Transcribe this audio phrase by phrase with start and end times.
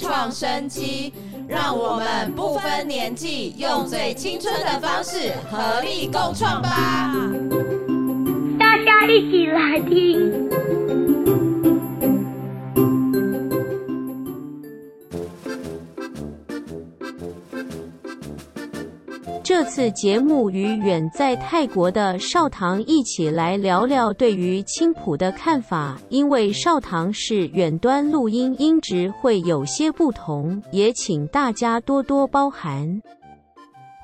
[0.00, 1.12] 创生机，
[1.48, 7.12] 让我们不分年纪，用最青春的方式合力共创吧！
[8.58, 11.37] 大家一起来听。
[19.58, 33.02] 这次节目与远在泰国的少棠一起来聊聊对于青浦的看法，因为少棠是远端录音，音质会有些不同，也请大家多多包涵。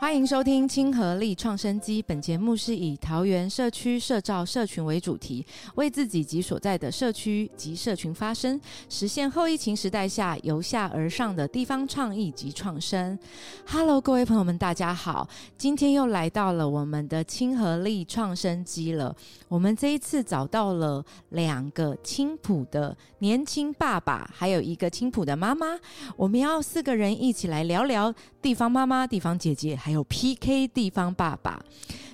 [0.05, 2.03] 欢迎收听亲和力创生机。
[2.03, 5.43] 本节目是以桃园社区社造社群为主题，
[5.77, 13.19] 为自己及所在的社区及社群发声，实现后疫情时代下由下而上的地方创意及创生。
[13.67, 15.27] Hello，各位朋友们，大家好！
[15.57, 19.17] 今天又来到了我们的亲和力创生机了。
[19.49, 25.79] 我们这一次找到了两个青浦的年轻爸爸，还有一个青浦的妈妈。
[26.15, 31.59] 我们要四个人一起来聊聊地方妈妈、地方姐姐，还有 PK 地方爸爸。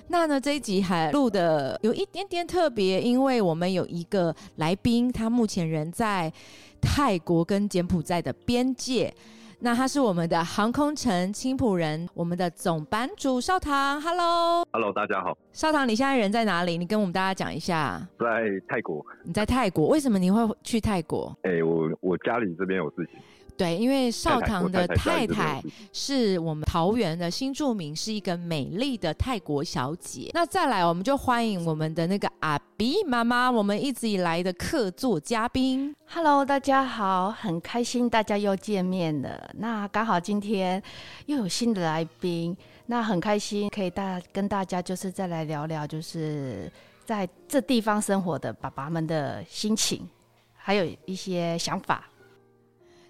[0.07, 6.31] 那呢，这一集还录的有一点点特别，因为我们有一个来宾，他目前人在
[6.79, 9.13] 泰国跟柬埔寨的边界。
[9.59, 14.01] 那他是我们的航空城青浦人，我们的总版主少棠。
[14.01, 16.77] Hello，Hello，大家好，少棠，你现在人在哪里？
[16.77, 18.01] 你跟我们大家讲一下。
[18.17, 18.25] 在
[18.69, 19.05] 泰国。
[19.25, 21.37] 你在泰国，为什么你会去泰国？
[21.43, 23.19] 哎、我我家里这边有事情。
[23.57, 25.61] 对，因为少棠的太太
[25.93, 30.31] 是我们桃园的新住民，是一个美丽的泰国小姐。
[30.33, 35.95] 那再来，我们就欢迎我们的那个阿比妈妈，我们一直以来的客座嘉宾。
[36.07, 39.51] Hello，大家好，很开心大家又见面了。
[39.57, 40.81] 那刚好今天
[41.27, 42.55] 又有新的来宾，
[42.87, 46.71] 那很开心可以大跟大家就是再来聊聊，就是
[47.05, 50.07] 在这地方生活的爸爸们的心情，
[50.55, 52.05] 还有一些想法。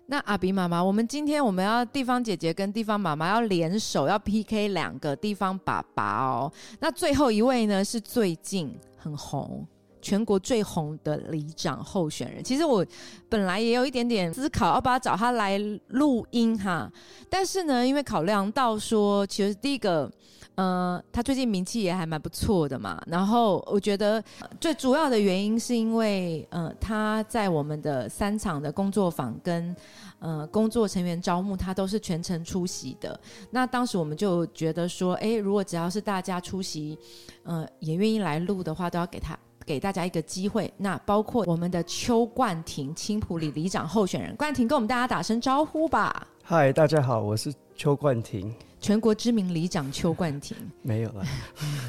[0.07, 6.51] 那阿比妈妈，我们今天我们要地方姐姐跟地方妈妈要联手，要 PK 两个地方爸爸哦。
[6.79, 9.65] 那最后一位呢是最近很红。
[10.01, 12.85] 全国最红的里长候选人，其实我
[13.29, 15.57] 本来也有一点点思考，要不要找他来
[15.89, 16.91] 录音哈。
[17.29, 20.11] 但是呢，因为考量到说，其实第一个，
[20.55, 23.01] 呃，他最近名气也还蛮不错的嘛。
[23.07, 24.21] 然后我觉得
[24.59, 29.75] 最主要的原因是因为，呃，他在我们的三场的工作坊跟
[30.19, 33.19] 呃工作成员招募，他都是全程出席的。
[33.51, 36.97] 那当时我们就觉得说，诶，如果只要是大家出席，
[37.43, 39.37] 呃，也愿意来录的话，都要给他。
[39.71, 46.27] 给大家一个机会，那包括我们的邱冠廷青浦里里长候选人，冠廷跟我们大家打声招呼吧。
[46.43, 48.53] 嗨，大家好，我是邱冠廷。
[48.81, 51.23] 全国知名里长邱冠廷，没有了，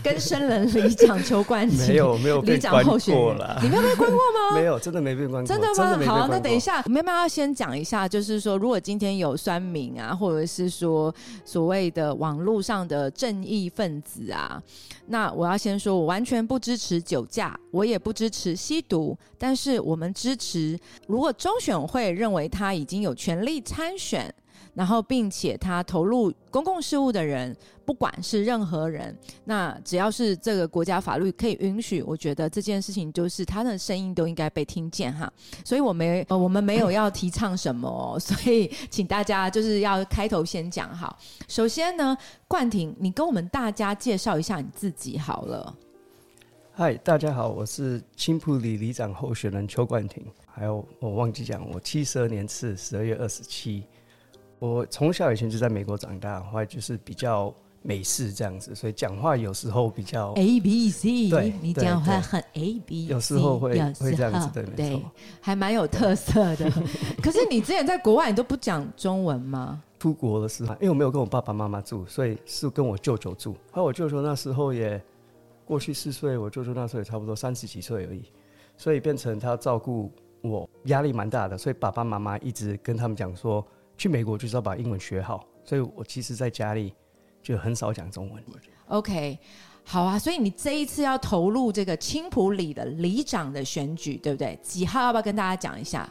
[0.05, 4.55] 跟生人里长邱冠廷，没有没有里长候选人，你没有被关过吗？
[4.61, 5.97] 没有，真的没被关过，真的吗？
[5.97, 8.07] 的好，那等一，下，我们要不要先讲一下？
[8.07, 11.13] 就是说，如果今天有酸民啊，或者是说
[11.47, 14.63] 所谓的网络上的正义分子啊，
[15.07, 24.33] 那我要先说，我完全不支持酒驾，我也不支持吸毒，但是我们支持，如果中选会认为他已经有权利参选。
[24.75, 35.31] 然后，并且他投入公共事务的人，不管是任何人，那只要是这个国家法律可以允许，我觉得这件事情就是他的声音都应该被听见哈。
[35.63, 41.19] 所以我没呃我们没有要提倡什么、所以请大家就是要开头先讲好。
[41.47, 42.17] 首先呢，
[42.49, 45.77] 冠廷，你跟我们大家介绍一下你自己好了。
[46.73, 50.25] 嗨，大家好，我是青浦里里长候选人邱冠廷。
[50.47, 53.85] 还有我忘记讲，我七十二年次，十二月二十七。
[54.63, 57.53] 我从小以前就在美国长大，后来就是比较
[57.83, 65.03] 美式这样子，所以讲话有时候比较 A B C，对你讲话很 A B，有时候会会这样子候对没对错，
[65.41, 66.71] 还蛮有特色的。
[67.21, 69.83] 可是你之前在国外，你都不讲中文吗？
[69.99, 73.55] 出国的时候，因为我没有跟我爸爸妈妈住，所以是跟我舅舅住。
[73.73, 75.03] 后来我舅舅那时候也
[75.65, 78.23] 过去四岁，我舅舅那时候也差不多三十几岁而已，
[78.77, 80.09] 所以变成他照顾
[80.41, 81.59] 我压力蛮大的。
[81.59, 83.67] 所以爸爸妈妈一直跟他们讲说，
[84.03, 85.47] 去美国就是要把英文学好。
[85.65, 86.93] 所以我其实在家里
[87.41, 88.43] 就很少讲中文。
[88.89, 89.39] OK，
[89.85, 94.59] 好啊，所以你这一次要投入这个青浦里的里长的选举，对不对？
[94.61, 96.09] 几号要不要跟大家讲一下？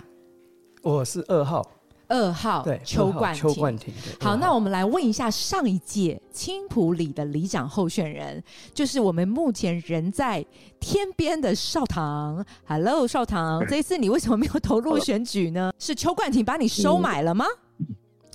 [0.82, 1.70] 我是二号，
[2.08, 3.42] 二号对，邱冠廷。
[3.50, 3.94] 邱冠廷。
[4.22, 8.42] 好，那我们来问一下上一届青浦里的里长候选人，
[8.74, 10.46] 就是我们目前人在
[10.80, 12.44] 天边的少棠。
[12.66, 15.74] Hello，少棠， 这一次你为什么没有投入选举呢？
[15.78, 17.46] 是邱冠廷把你收买了吗？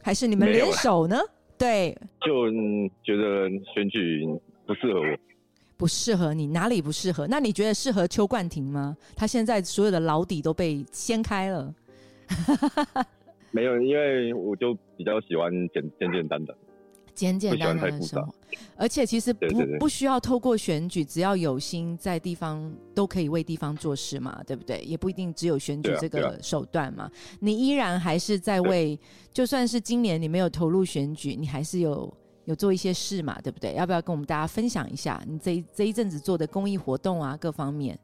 [0.06, 1.18] 还是你们联手呢？
[1.58, 1.92] 对，
[2.24, 4.24] 就嗯觉得选举
[4.64, 5.18] 不适合我，
[5.76, 7.26] 不适合你，哪里不适合？
[7.26, 8.96] 那你觉得适合邱冠廷吗？
[9.16, 11.74] 他现在所有的老底都被掀开了。
[13.50, 16.56] 没有，因为我就比较喜欢简简简单单。
[17.16, 18.32] 简简单单的生活，
[18.76, 19.46] 而且其实不
[19.80, 24.82] 不需要透过选举，只要有心在地方都可以为地方做事嘛，对不对？
[24.82, 27.10] 也不一定只有选举这个手段嘛，
[27.40, 28.98] 你依然还是在为，
[29.32, 32.12] 就算是今年你没有投入选举，你还是有
[32.44, 33.72] 有做一些事嘛，对不对？
[33.72, 37.98] 要不要跟我们大家分享一下你这一这一阵子做的公益活动啊，各方面？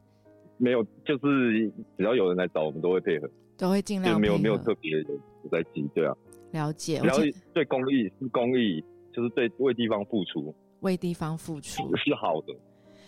[0.57, 6.15] 没有，就是只要有人来找，我们都会配合，都会尽量就没有没有特别有在急，对啊。
[6.51, 8.83] 了解，然后而且对公益是公益，
[9.13, 11.83] 就是对为地方付出为地方付出。
[11.95, 12.53] 是好的，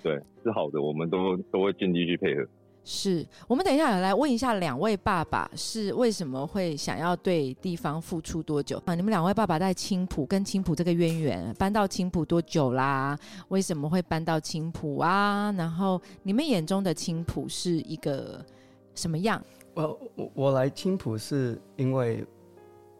[0.03, 2.45] 对，是好的，我们都都会尽力去配合。
[2.87, 8.93] 是我们等一下也来问一下两位爸爸是为什么会想要对地方付出多久啊？
[8.93, 13.17] 你们两位爸爸在青浦跟青浦这个渊源，搬到青浦多久啦？
[13.47, 15.51] 为什么会搬到青浦啊？
[15.57, 18.45] 然后你们眼中的青浦是一个
[18.93, 19.43] 什么样？
[19.73, 22.23] 我我我来青浦是因为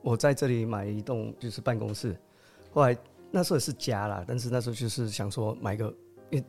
[0.01, 2.17] 我在这里买一栋就是办公室，
[2.75, 2.97] 后来
[3.31, 5.85] 那时候也是家啦，但是那时候就是想说买个，
[6.29, 6.45] 因为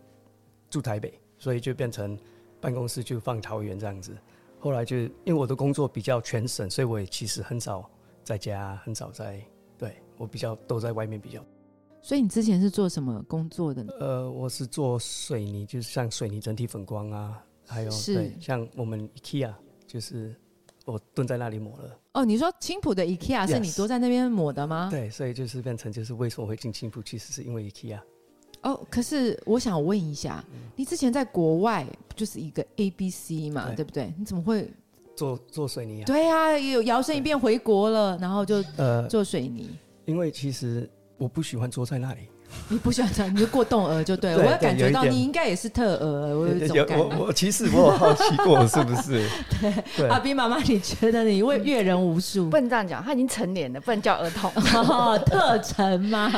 [0.69, 2.19] 住台北，所以就变成
[2.61, 4.13] 办公室就放桃园这样子。
[4.59, 7.89] 后来就因为我的工作比较全省，所以我也其实很少
[8.25, 9.41] 在家，很少在
[9.79, 11.41] 对我比较都在外面比较。
[12.03, 13.93] 所以你之前是做什么工作的呢？
[14.01, 19.55] 呃，我是做水泥，就是像水泥整体粉光啊，还有是对像我们 IKEA，
[19.87, 20.35] 就是
[20.87, 21.99] 我蹲在那里抹了。
[22.13, 24.89] 哦，你说青浦的 IKEA 是你都在那边抹的吗？
[24.91, 28.01] 对，所以就是变成就是为什么会进青浦，其实是因为 IKEA。
[28.63, 30.43] 哦，可是我想问一下，
[30.75, 34.15] 你之前在国外就是一个 A B C 嘛，对对不对？
[34.17, 34.73] 你怎么会？
[35.15, 36.07] 做做水泥啊？
[36.07, 39.71] 对啊，有摇身一变回国了，然后就呃，做水泥。
[40.05, 42.29] 因为其实我不喜欢坐在那里。
[42.69, 44.37] 你不喜欢这样，你就过动儿就对了。
[44.39, 47.05] 对我也感觉到你应该也是特儿，我有一种感觉。
[47.05, 49.27] 我我其实我有好奇过是不是？
[49.97, 52.57] 对阿斌妈妈，你觉得你会阅人无数不？
[52.59, 54.51] 能这样讲，他已经成年了，不能叫儿童。
[54.83, 56.33] 哦，特成吗？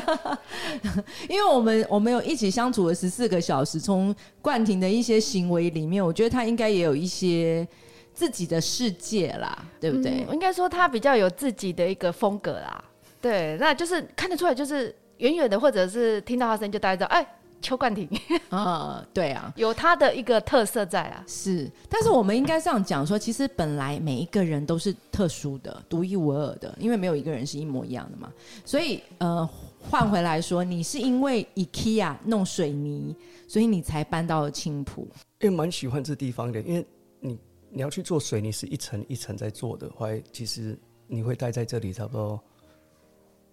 [1.28, 7.66] 因为我们我们有一起相处了十四个小时，从冠廷的一些行为里面，我觉得他应该也有一些
[8.12, 10.26] 自己的世界啦，对不对？
[10.28, 12.84] 嗯应该说他比较有自己的一个风格啦。
[13.22, 17.26] 对，那就是看得出来，就是远远的或者是听到他声音就大家知道，哎，
[17.62, 18.08] 邱冠廷
[18.48, 21.22] 啊，对啊，有他的一个特色在啊。
[21.28, 28.32] 是，但是我们应该这样讲说，其实本来每一个人都是特殊的、独一无二的，因为没有一个人是一模一样的嘛。
[28.64, 33.14] 所以，呃，换回来说，你是因为 IKEA 弄水泥，
[33.46, 35.06] 所以你才搬到了青浦。
[35.40, 36.86] 因为蛮喜欢这地方的，因为
[37.20, 37.38] 你
[37.70, 42.40] 你要去做水泥是一层一层在做的，后来其实你会待在这里差不多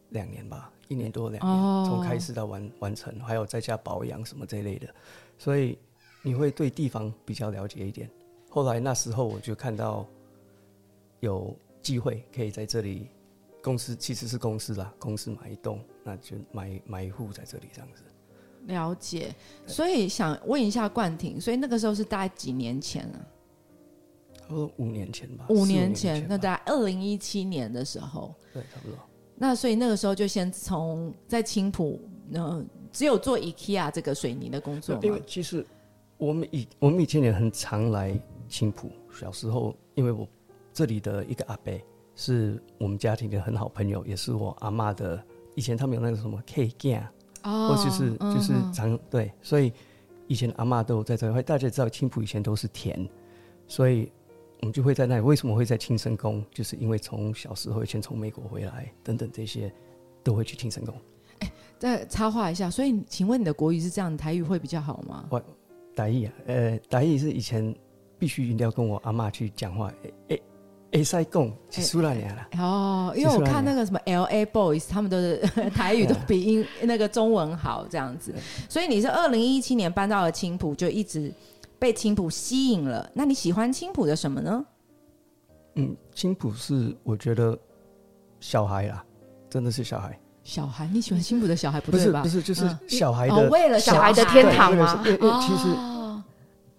[0.10, 4.88] 两年吧，一年多两年，哦从开始到完完成，还有在家保养什么这一类的，
[5.38, 5.78] 所以
[6.22, 8.10] 你会对地方比较了解一点。
[8.50, 10.06] 后来那时候我就看到
[11.20, 13.08] 有机会可以在这里，
[13.62, 18.04] 公司其实是公司啦，公司买一栋，那就买买一户在这里这样子。
[18.66, 19.34] 了解，
[19.66, 23.20] 所以想问一下冠廷，所以那个时候是大概几年前啊？
[24.38, 28.34] 差不多五年前吧，五四年前，那吧大概二零一七年的时候。
[28.54, 28.98] 对，差不多。
[29.38, 32.02] 那所以那个时候就先从在青浦，
[32.34, 35.66] 呃，只有做 IKEA 这个水泥的工作吗因为其实
[36.18, 38.20] 我们以我们以前也很常来
[38.50, 38.90] 青浦。
[39.12, 40.28] 小时候，因为我
[40.72, 41.74] 这里的一个阿伯
[42.16, 45.24] 是我们家庭的很好朋友，也是我阿嬷的。
[45.56, 47.10] 以前他们有那个什么 K 干，
[47.44, 49.74] 哦或就是就是常对，所以
[50.28, 51.42] 以前阿嬷都有在这块。
[51.42, 53.08] 大家也知道青浦以前都是田，
[53.68, 54.12] 所以
[54.62, 55.22] 我们就会在那里。
[55.22, 56.44] 为什么会在青森宫？
[56.52, 59.72] 就是因为从小时候以前从美国回来等等这些，
[60.24, 60.94] 都会去青森宫。
[61.80, 65.26] 再插话一下，所以请问你的国语是这样，台语会比较好吗？
[65.30, 65.40] 我
[65.96, 67.74] 台语啊，呃，台语是以前
[68.18, 70.42] 必须一定要跟我阿妈去讲话，诶诶，
[70.92, 72.50] 会使讲是苏拉年啦。
[72.58, 75.38] 哦，因为我看那个什么 L A Boys，他们都是
[75.76, 78.34] 台语都比英那个中文好这样子，
[78.68, 81.32] 所以你是二零一七年搬到了青浦，就一直
[81.80, 83.10] 被青浦吸引了。
[83.14, 84.66] 那你喜欢青浦的什么呢？
[85.76, 87.58] 嗯，青浦是我觉得
[88.40, 89.06] 小孩啊，
[89.50, 92.24] 真的是小孩，小孩，你喜欢青浦的小孩不对吧？
[92.24, 96.24] 不是不是，就是嗯小孩的、哦，为了小孩的天堂吗其实哦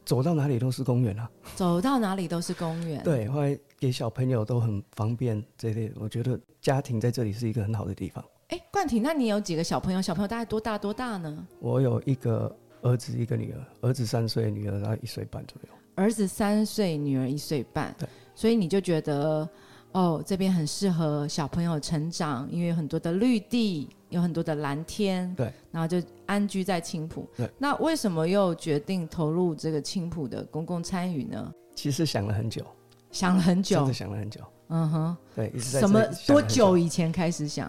[0.04, 1.30] 走到哪里都是公园啊。
[1.54, 8.24] 走到哪里都是公园。，对，后来给小朋友都很方便这类，我觉得家庭在这里是一个很好的地方。
[8.48, 10.00] 哎，冠廷，那你有几个小朋友？
[10.00, 11.46] 小朋友大概多大多大呢？
[11.60, 15.68] 我有一个儿子，一个女儿，儿子三岁，女儿大概一岁半左右。
[15.94, 19.48] 儿子三岁，女儿一岁半对，所以你就觉得
[19.92, 27.28] 哦，这边很适合小朋友成长，因为有很多的绿地，有很多的蓝天，对，然后就安居在青浦。
[27.36, 31.52] 对，那为什么又决定投入这个青浦的公共参与呢？
[31.74, 32.64] 其实想了很久，
[33.10, 34.40] 想了很久真的，想了很久。
[34.68, 37.68] 嗯哼，对，一直在什么多久以前开始想？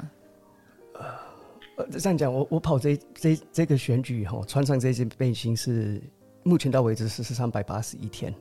[0.94, 1.04] 呃，
[1.91, 6.01] 这样讲，我我跑这这这个选举哈，穿上这件背心是
[6.43, 8.33] 目前到为止是是三百八十一天，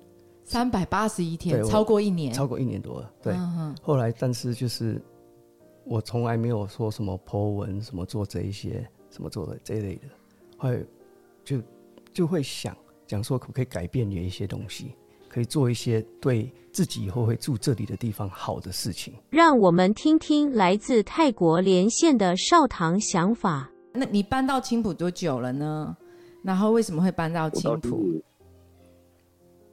[0.45, 3.13] 三百八十一天，超过一年，超过一年多了。
[3.23, 5.01] 对，嗯，后来但是就是
[5.85, 10.03] 我从来没有说什么 po 文，什么做这一些，什么做的这一类的，
[10.57, 10.79] 后来
[11.45, 11.63] 就
[12.13, 12.77] 就会想
[13.07, 14.95] 讲说可不可以改变的一些东西，
[15.29, 19.15] 可以做一些对自己以后会住这里的地方好的事情。
[19.31, 23.71] 让我们听听来自泰国连线的少棠想法。
[23.93, 25.97] 那你搬到青浦多久了呢？
[26.43, 28.03] 然后为什么会搬到青浦？
[28.13, 28.25] 是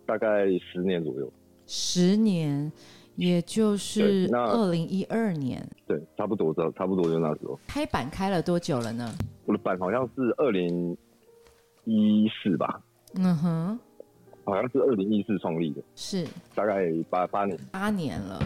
[0.05, 1.31] 大概十年左右，
[1.67, 2.71] 十年，
[3.15, 5.67] 也就是那二零一二年。
[5.87, 7.59] 对，差不多差差不多就那时候。
[7.67, 9.13] 开板开了多久了呢？
[9.45, 10.97] 我的板好像是二零
[11.83, 12.81] 一四吧，
[13.15, 13.79] 嗯哼，
[14.45, 17.59] 好像是二零一四创立的，是大概八八年。
[17.71, 18.41] 八年了。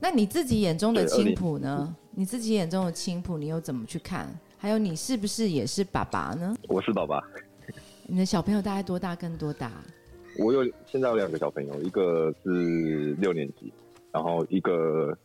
[0.00, 1.94] 那你自己眼中的青浦呢？
[2.10, 4.28] 你自己眼中的青浦，你又怎么去看？
[4.58, 6.54] 还有你是不是也是爸爸呢？
[6.68, 7.22] 我是爸爸，
[8.06, 9.14] 你的小朋友大概多大？
[9.14, 9.70] 跟多大？
[10.38, 13.72] 我有现在有两个小朋友，一个是六年级，
[14.10, 15.16] 然后一个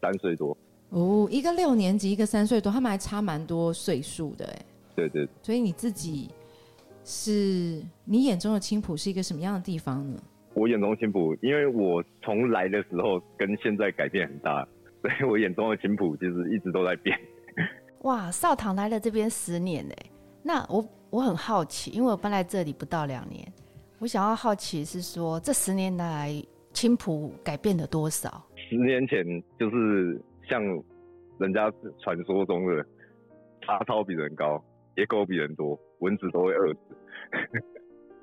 [0.00, 0.56] 三岁多。
[0.90, 4.64] 哦，一个六年级，一个三岁多，他们还差蛮多岁数的哎。
[4.96, 6.28] 对对，所以你自己
[7.10, 10.22] 是你眼中的青浦是一个什么样的地方呢？
[10.52, 14.62] 我眼中青浦，因为我从来的时候跟现在改变很大，
[15.00, 17.18] 所以我眼中的青浦其实一直都在变。
[18.02, 19.96] 哇，少棠来了这边十年嘞，
[20.42, 23.50] 那我我很好奇，因为我搬来这里不到两年，
[24.00, 26.30] 我想要好奇是说这十年来
[26.74, 28.44] 青浦改变了多少？
[28.68, 29.24] 十年前
[29.58, 30.62] 就是像
[31.38, 32.84] 人家传说中的
[33.62, 34.62] 差超比人高，
[34.96, 36.80] 野狗比人多，蚊子都会饿死，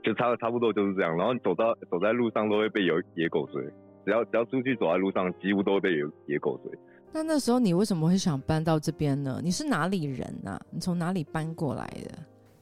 [0.03, 1.15] 就差差不多就是这样。
[1.17, 3.63] 然后走到走在路上都会被有野狗追，
[4.05, 6.71] 只要只要出去走在路上，几乎都会被有野狗追。
[7.13, 9.39] 那那时候你为什么会想搬到这边呢？
[9.43, 12.17] 你是哪里人啊、你从哪里搬过来的？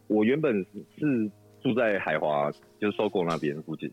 [0.07, 0.53] 我原本
[0.97, 3.91] 是住在海华，就是收购那边附近。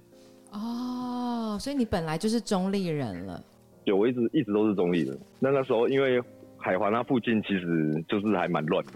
[0.53, 3.43] 哦，所以你本来就是中立人了。
[3.85, 5.19] 对，我一直一直都是中立人。
[5.39, 6.21] 那那时候因为
[6.59, 8.93] 海华那附近其实就是还蛮乱的，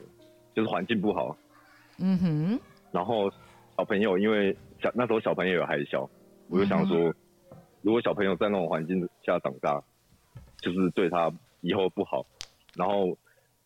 [0.55, 1.35] 就是环境不好。
[1.99, 2.61] 嗯哼，
[2.93, 3.31] 然后
[3.77, 6.09] 小朋友因为小那时候小朋友也还小，
[6.49, 7.15] 我就想说，
[7.83, 9.83] 如果小朋友在那种环境下长大，
[10.61, 12.25] 就是对他以后不好。
[12.77, 13.17] 然后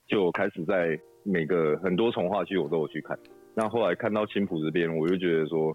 [0.06, 3.18] 就开始在每个很多从化区我都有去看。
[3.54, 5.75] 那后来看到青浦这边，我就觉得说，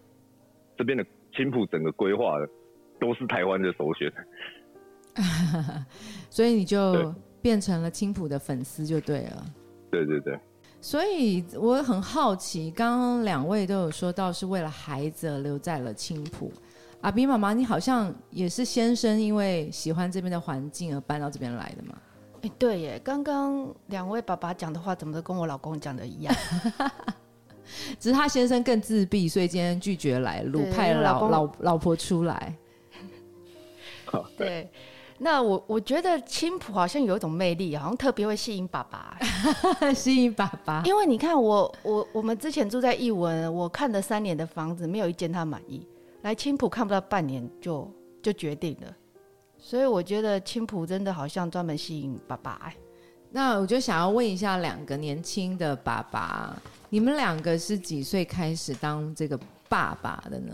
[0.77, 1.03] 这边的
[1.35, 2.35] 青浦整个规划
[2.99, 4.13] 都是台湾的首选。
[6.29, 9.45] 所以你就变成了青浦的粉丝就对了。
[9.89, 10.39] 对对对。
[10.83, 16.51] 所以我很好奇，刚刚两位都有说到是为了孩子而留在了青浦。
[16.99, 21.97] 阿斌妈妈，你好像也是先生因为喜欢这边的环境而搬到这边来的嘛？
[22.41, 26.35] 哎，对耶，刚刚两位爸爸讲的话，怎么都跟我老公讲的一样？
[27.97, 32.53] 只是他先生更自闭，所以今天拒绝来录，派老老老老婆出来。
[34.37, 34.69] 对，
[35.17, 39.17] 那我我觉得青浦好像有一种魅力，好像特别会吸引爸爸。
[39.93, 45.87] 吸引爸爸，因为你看我我我们之前住在义文，我看了三年的房子，没有一间他满意。
[46.23, 47.89] 来青浦看不到半年就
[48.21, 48.95] 就决定了，
[49.57, 52.75] 所以我觉得青浦真的好像专门吸引爸爸、哎
[53.35, 56.55] 那我就想要问一下两个年轻的爸爸，
[56.89, 59.35] 你们两个是几岁开始当这个
[59.67, 60.53] 爸爸的呢？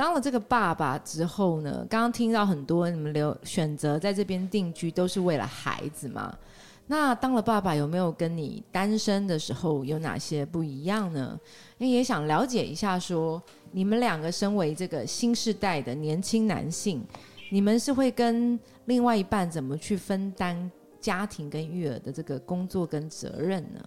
[0.00, 1.86] 当了这个爸爸之后呢？
[1.90, 6.34] 刚刚听到很多你们留选择在这边定居都是为了孩子嘛？
[6.86, 11.38] 那当了爸爸有没有跟你单身的时候有哪些不一样呢？
[11.76, 13.42] 因为也想了解一下说
[13.72, 17.04] 你们两个身为这个新时代的年轻男性，
[17.50, 23.84] 你们是会跟另外一半怎么去分担家庭跟育儿的这个工作跟责任呢？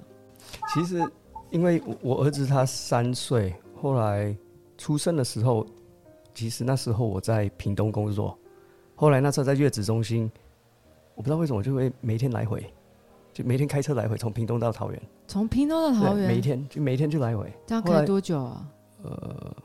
[0.71, 1.03] 其实，
[1.49, 4.37] 因为我儿子他三岁，后来
[4.77, 5.65] 出生的时候，
[6.33, 8.37] 其实那时候我在屏东工作，
[8.95, 10.29] 后来那时候在月子中心，
[11.15, 12.65] 我不知道为什么我就会每天来回，
[13.31, 18.67] 就每天开车来回，从屏东到桃园，从屏东到桃园，每一，天就每一天就来回，这样开多久啊？
[19.03, 19.55] 呃，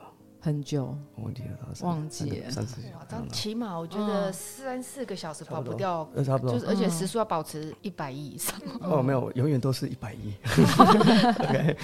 [0.41, 1.49] 很久，我忘记了，
[1.83, 6.91] 忘记了三四哇，这样起码我觉得三四个小时跑不掉，呃，差不多就是而且嗯。
[6.91, 8.55] 时速要保持一百亿以上。
[8.81, 10.33] 哦，没有，永远都是一百一。
[11.39, 11.77] OK，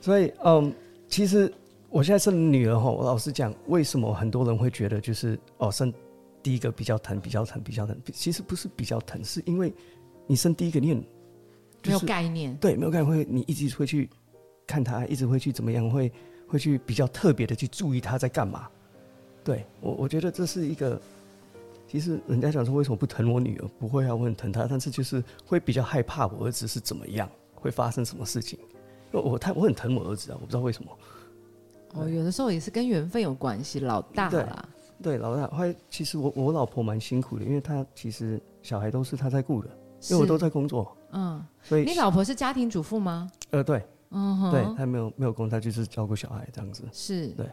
[0.00, 0.74] 所以嗯，
[1.08, 1.52] 其实
[1.92, 5.92] 我现在生女儿哈，我老实讲，为什么很多人会觉得就是哦，生
[6.42, 7.94] 第一个比较疼，比较疼，比较疼？
[8.14, 9.70] 其实不是比较疼，是因为
[10.26, 12.56] 你生第一个，你很没有就是概念。
[12.56, 14.08] 对没有概念，会你一直会去
[14.66, 16.10] 看他，一直会去怎么样，会
[16.48, 18.66] 会去比较特别的去注意他在干嘛。
[19.44, 20.98] 对我，我觉得这是一个
[21.86, 23.68] 其实人家讲说为什么不疼我女儿？
[23.78, 28.58] 不会啊，我很疼她，但是就是会比较害怕我儿子是怎么样，会发生什么事情。
[29.10, 30.90] 我太我很疼我儿子啊，我不知道为什么。
[31.92, 34.68] 哦，有的时候也是跟缘分有关系，老大对啦，
[35.02, 39.68] 对，老大，后来其实我我老婆蛮辛苦的，因为她其实小孩都是她在顾的，
[40.10, 43.30] 因为我都在工作，嗯，所以你老婆是家庭主妇吗？
[43.50, 43.82] 呃对。
[44.14, 47.28] 嗯，对，她没有没有工，她就是照顾小孩这样子，是。
[47.28, 47.46] 对。
[47.46, 47.52] 还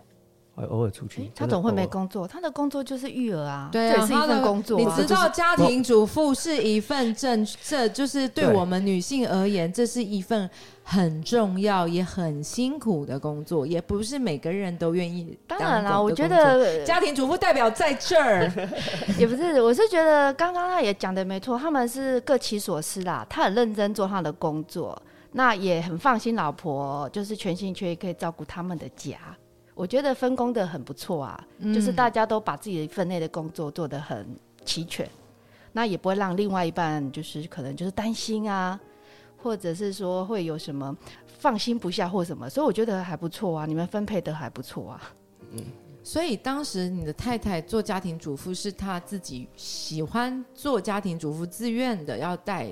[0.67, 1.31] 偶尔出去诶。
[1.35, 4.95] 他总会没工作，他的工作就是育儿啊，对啊，这也是一份她的工作啊。
[4.97, 10.49] 你知道，家庭主妇是一份正， 这就是对对我们女性而言，这是一份
[10.83, 18.51] 很重要也很辛苦的工作，也不是每个人都愿意当当然啦，我觉得 家庭主妇代表在这儿，
[19.17, 23.25] 也不是，我是觉得刚刚他也讲的没错，他们是各其所思啦。
[23.29, 24.99] 他很认真做他的工作，
[25.33, 29.17] 那也很放心老婆，就是全心全意可以照顾他们的家。
[29.79, 34.27] 我觉得分工的很不错啊，就是大家都把自己分内的工作做得很
[34.65, 35.09] 齐全，
[35.71, 38.77] 那也不会让另外一半就是可能就是担心啊，
[39.41, 40.93] 或者是说会有什么
[41.25, 45.13] 放心不下或什么，所以我觉得还不错啊，你们分配的还不错啊。
[45.53, 45.63] 嗯
[46.03, 52.67] 所以当时你的太太做家庭主妇，是她自己喜欢做家庭主妇，自愿的要带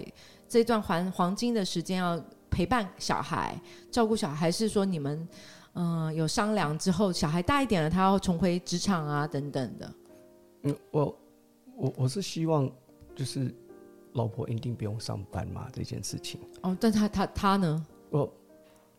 [0.50, 3.58] 这段黄黄金的时间要陪伴小孩、
[3.90, 5.26] 照顾小孩，还是说你们
[5.77, 9.93] 嗯、呃有商量之后，小孩大一点了，他要重回职场啊等等的？
[10.63, 11.17] 嗯，我
[11.75, 12.69] 我我是希望
[13.15, 13.53] 就是
[14.13, 16.41] 老婆一定不用上班嘛这件事情。
[16.62, 17.86] 哦，但他他他呢？
[18.10, 18.34] 我，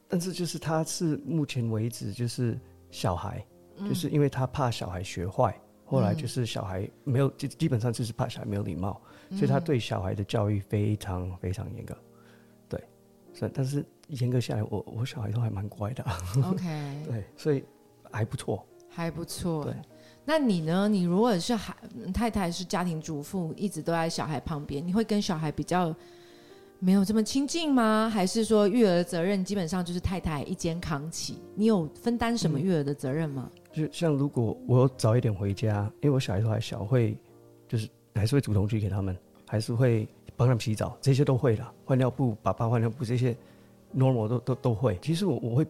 [0.06, 2.58] 但是就是他是目前为止就是
[2.90, 3.44] 小孩，
[3.80, 11.96] 就是因为他怕小孩学坏，后来就是小孩没有，基基本上就是怕小孩没有礼貌，所以他对小孩的教育非常非常严格。
[12.68, 12.82] 对，
[13.34, 16.64] 所以但是严格下来，我我小孩都还蛮乖的啊，OK，
[17.06, 17.64] 对，所以
[18.10, 18.64] 还不错。
[18.90, 19.64] 还不错。
[19.64, 19.74] 对，
[20.24, 20.88] 那你呢？
[20.88, 21.76] 你如果是孩
[22.12, 25.94] 太太是家庭主妇，一直都在小孩旁边，你会跟小孩比较
[26.80, 28.10] 没有这么亲近吗？
[28.12, 31.38] 还是说育儿的责任基本上就是太太一肩扛起？
[31.54, 33.48] 你有分担什么育儿的责任吗？
[33.72, 37.16] 就像如果我早一点回家，因为我小孩都还小，会
[37.68, 39.16] 就是还是会煮东西给他们，
[39.46, 41.72] 还是会帮他们洗澡，这些都会啦。
[41.84, 43.36] 换尿布、爸爸换尿布这些
[43.96, 44.98] normal 都都都会。
[45.02, 45.66] 其实我我会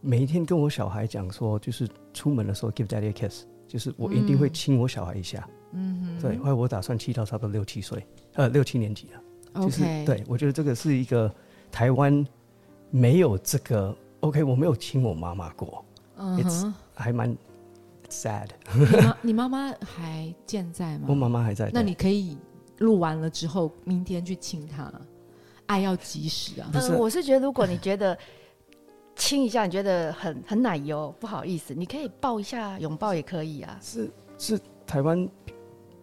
[0.00, 5.48] 每一天跟我小孩讲说，就是出门的时候 give daddy a kiss，就是我一定会亲我小孩一下。
[5.72, 9.62] 嗯哼，对，后来我打算亲到差不多六七岁，呃，六七年级了。
[9.62, 11.34] 就是对我觉得这个是一个
[11.72, 12.24] 台湾
[12.90, 15.84] 没有这个 OK，我没有亲我妈妈过，
[16.18, 17.34] 嗯还蛮
[18.08, 18.48] sad。
[18.74, 21.06] 你妈你妈妈还健在吗？
[21.08, 21.70] 我妈妈还在。
[21.72, 22.36] 那你可以
[22.78, 24.92] 录完了之后，明天去亲她，
[25.66, 26.68] 爱要及时啊。
[26.72, 28.16] 不是呃，我是觉得，如果你觉得
[29.16, 33.78] 亲一下，你觉得很很奶油，不好意思，你可以抱一下，拥抱也可以啊。
[33.82, 35.28] 是是台湾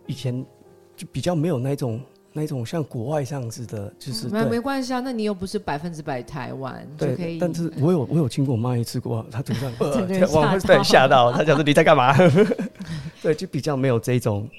[0.08, 0.44] 以前
[0.96, 2.02] 就比较没有那种
[2.34, 9.74] 那种像国外这样子的，就是没没对关系啊，那你又不是百分之百台湾，就可以。，对但是我有我有亲过我妈一次过，她怎么样？
[9.94, 12.16] 整个人呃往吓到对吓到，她讲说 你在干嘛？
[13.22, 14.50] 对，就比较没有这种，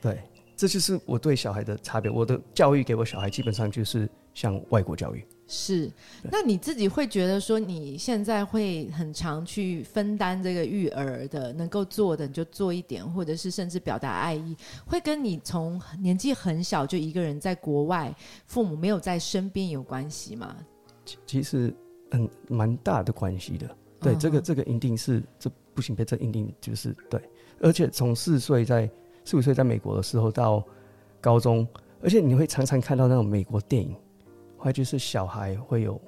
[0.00, 0.18] 对，
[0.56, 2.08] 这就是我对小孩的差别。
[2.10, 5.24] 我的教育给我小孩基本上就是像外国教育。
[5.46, 5.90] 是，
[6.22, 18.12] 那你自己会觉得说，你现在会很常去分担这个育儿的，能够做的你就做一点，或者是甚至表达爱意，会跟你从年纪很小就一个人在国外，
[18.46, 20.56] 父母没有在身边有关系吗？
[21.04, 21.72] 其其实
[22.12, 23.68] 嗯蛮大的关系的。
[24.00, 27.20] 对，嗯这个这个一定是这不行，别这一定就是对，
[27.60, 28.90] 而且从四岁在
[29.26, 30.64] 四五岁在美国的时候到
[31.20, 31.68] 高中，
[32.02, 33.94] 而且你会常常看到那种美国电影，
[34.64, 36.00] 后来就是小孩会有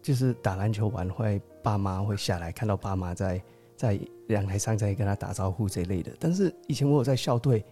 [0.00, 3.42] 就是打篮球完，会爸妈会下来看到爸妈在
[3.76, 6.10] 在阳台上在跟他打招呼这一类的。
[6.18, 7.62] 但是以前我有在校队，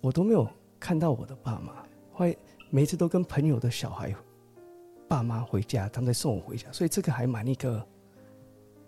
[0.00, 0.44] 我都没有
[0.80, 2.36] 看到我的爸妈，会
[2.68, 4.12] 每一次都跟朋友的小孩
[5.06, 7.80] 爸妈回家，他们在送我回家，所以这个还蛮一个，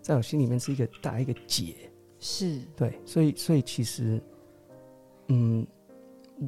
[0.01, 4.21] 在我心里面是一个大一个结，是，对，所以所以其实，
[5.27, 5.65] 嗯，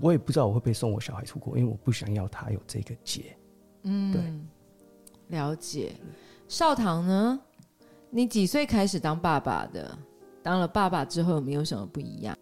[0.02, 3.36] 我也不知道我会不会送我小孩出国，因为我不想要他有这个结。
[3.84, 5.92] 嗯，对，了解。
[6.48, 7.40] 少棠呢？
[8.12, 9.98] 你几岁开始当爸爸的？
[10.42, 12.36] 当了爸爸之后有没有什么不一样？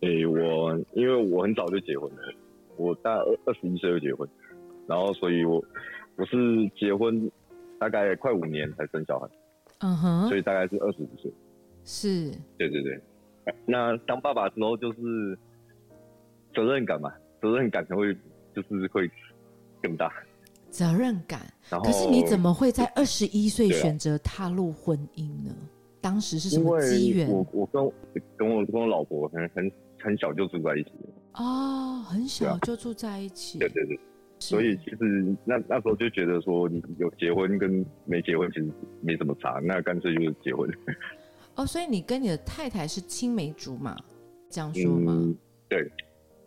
[0.00, 2.34] 诶、我因为我很早就结婚了，
[2.76, 4.28] 我大二二十一岁就结婚，
[4.86, 5.62] 然后所以我
[6.16, 6.36] 我是
[6.76, 7.30] 结婚
[7.78, 9.28] 大概快五年才生小孩，
[9.78, 11.32] 嗯哼所，以大概是二十五岁。
[11.84, 13.00] 是，对对对，
[13.66, 15.38] 那当爸爸之后就是
[16.64, 18.12] 责任感嘛，责任感才会
[18.54, 19.08] 就是会
[19.82, 20.12] 更大。
[20.70, 21.40] 责任感。
[21.70, 25.54] 可是你怎么会在二十一岁选择踏入婚姻呢？
[26.00, 27.28] 当时是什么机缘？
[27.28, 27.92] 我我跟
[28.36, 30.92] 跟我跟我老婆很很很小就住在一起。
[31.34, 33.96] 哦，很小就住在一起，对对对，
[34.38, 38.68] 是所以其实那那时候就觉得说，你有结婚跟没结婚其实
[39.00, 40.68] 没什么差，那干脆就是结婚。
[41.56, 43.96] 哦，所以你跟你的太太是青梅竹马，
[44.48, 45.12] 这样说吗？
[45.14, 45.36] 嗯，
[45.68, 45.90] 对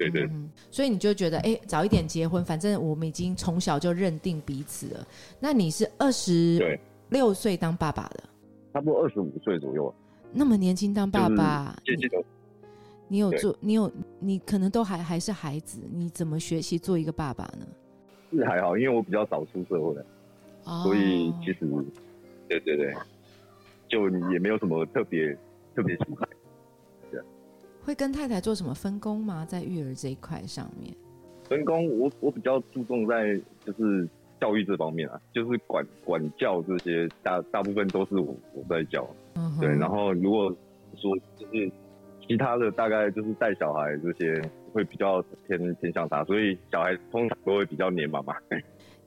[0.02, 5.08] 对对，嗯，所以你就觉得，哎、早一点结婚，反正我们已经从小就认定彼此了。
[5.40, 8.24] 那你是二十六岁当爸爸的，
[8.74, 9.94] 差不多二十五岁左右，
[10.34, 11.76] 那么年轻当爸爸，
[13.08, 17.68] 你有做，你有，你可能都还还是孩子，你怎么学习做一个爸爸呢？
[18.32, 19.96] 是还好，因为我比较早出社会，
[20.64, 20.82] 哦。
[20.84, 21.60] 所以其实，
[22.48, 22.96] 对对对，
[23.88, 25.38] 就也没有什么特别
[25.76, 26.28] 特别喜欢。
[27.84, 29.46] 会跟太太做什么分工吗？
[29.46, 30.94] 在育儿这一块上面？
[31.50, 34.08] 分工我我比较注重在就是
[34.40, 39.06] 教育这方面啊，就是管管教这些大大部分都是我我在教，
[39.60, 39.68] 对。
[39.78, 40.50] 然后如果
[40.96, 41.72] 说就是
[42.26, 44.42] 其他的大概就是带小孩这些
[44.72, 48.34] 会比较偏偏向他，所以小孩通常都会比较黏妈妈，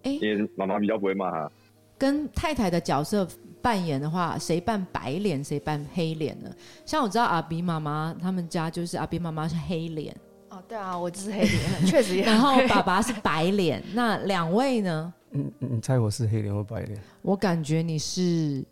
[0.03, 1.51] 哎因为妈妈比较不会骂他。
[1.97, 3.27] 跟太太的角色
[3.65, 6.51] 扮演的话，谁扮白脸，谁扮黑脸呢？
[6.85, 10.15] 像我知道阿比妈妈他们家就是阿比妈妈是黑脸，
[10.51, 12.25] 哦，对啊，我就是黑脸， 确实也。
[12.25, 13.83] 然后爸爸是白脸。
[13.95, 15.15] 那两位呢？
[15.31, 17.01] 嗯，嗯你猜我是黑脸或白脸？
[17.23, 18.63] 我感觉你是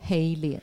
[0.00, 0.60] 黑脸，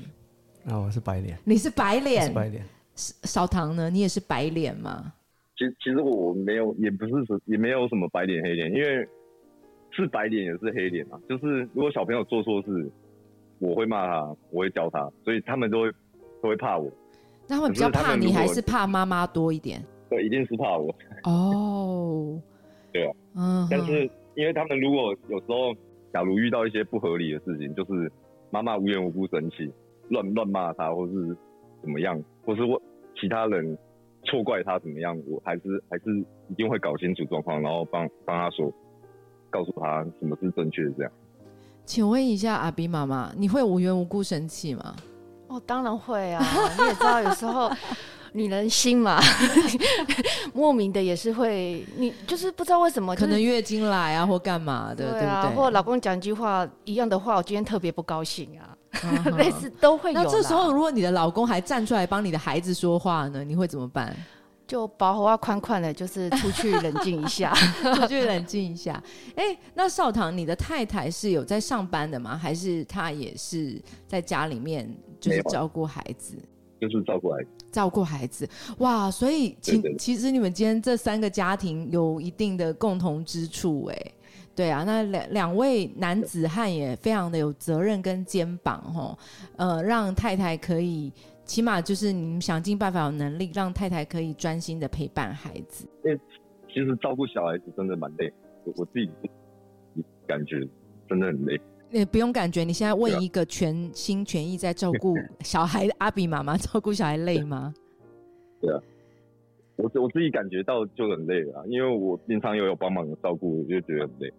[0.66, 2.34] 那我是白脸，你是白我脸是。
[2.34, 2.66] 白脸。
[2.94, 3.90] 少糖呢？
[3.90, 5.14] 你也是白脸吗？
[5.58, 9.08] 其实其实我没有，也不是说也没有什么白脸黑脸，因为
[9.92, 11.18] 是白脸也是黑脸啊。
[11.30, 12.92] 就是如果小朋友做错事，
[13.62, 15.92] 我会骂他，我会教他，所以他们都会
[16.42, 16.92] 都会怕我，
[17.48, 19.80] 那他们比较怕你，还是怕妈妈多一点？
[20.10, 20.94] 对，一定是怕我。
[21.24, 22.42] 哦，
[22.92, 25.74] 对啊，嗯，但是因为他们如果有时候，
[26.12, 28.12] 假如遇到一些不合理的事情，就是
[28.50, 29.72] 妈妈无缘无故生气，
[30.10, 31.38] 乱乱骂他，或是
[31.82, 32.82] 怎么样，或是我
[33.16, 33.78] 其他人
[34.24, 36.18] 错怪他怎么样，我还是还是
[36.50, 38.74] 一定会搞清楚状况，然后帮帮他说，
[39.52, 41.12] 告诉他什么是正确的这样。
[41.92, 44.96] 请问一下阿比妈妈，你会无缘无故生气吗？
[45.50, 46.42] 哦，当然会啊！
[46.80, 47.70] 你也知道，有时候
[48.32, 49.20] 女人心嘛，
[50.56, 55.52] 莫名的也是会，你就是不知道为什么，可能月经来啊，或干嘛的，对对啊？
[55.54, 58.72] 或老公讲一句话一样的话，我今天特别不高兴啊，
[59.38, 60.24] 类似都会有啦。
[60.24, 64.16] 那这时候，如果你的老公还站出来帮你的孩子说话呢，你会怎么办？
[64.72, 67.54] 就薄荷啊宽宽的，就是出去冷静一下。
[68.00, 69.04] 出去冷静一下。
[69.36, 72.38] 哎、那少棠，你的太太是有在上班的吗？
[72.38, 76.38] 还是她也是在家里面就是照顾孩子？
[76.80, 77.50] 就是照顾孩子。
[77.70, 79.12] 照顾孩子，哇！
[79.12, 84.12] 所以其其实你们今天这三个家庭有一定的共同之处，哎，
[84.56, 89.18] 对啊，那两两位男子汉也非常的有责任跟肩膀，吼，
[89.58, 91.12] 呃，让太太可以，
[91.52, 95.86] 起码就是你们想尽办法有能力让太太可以专心的陪伴孩子。
[96.70, 98.32] 其实照顾小孩子真的蛮累，
[98.64, 99.10] 我我自己
[100.26, 100.66] 感觉
[101.10, 101.60] 真的很累。
[101.90, 107.74] 也不用感觉，你现在问一个全心全意在照顾小孩的阿比妈妈，照顾小孩累吗？
[108.62, 108.80] 对啊
[109.76, 114.34] 我我自己感觉到就很累了啊，因为我平常也有帮忙照顾，我就觉得很累。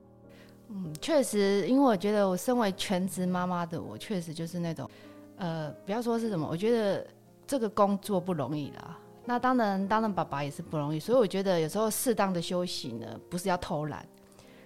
[0.70, 4.88] 嗯，确实，因为我觉得我身为全职妈妈的我，确实就是那种，
[5.36, 7.06] 呃，不要说是什么，我觉得
[7.46, 8.98] 这个工作不容易啦。
[9.24, 14.04] 那当然，当然爸爸也是不容易，所以我觉得有时候适当的休息呢，不是要偷懒，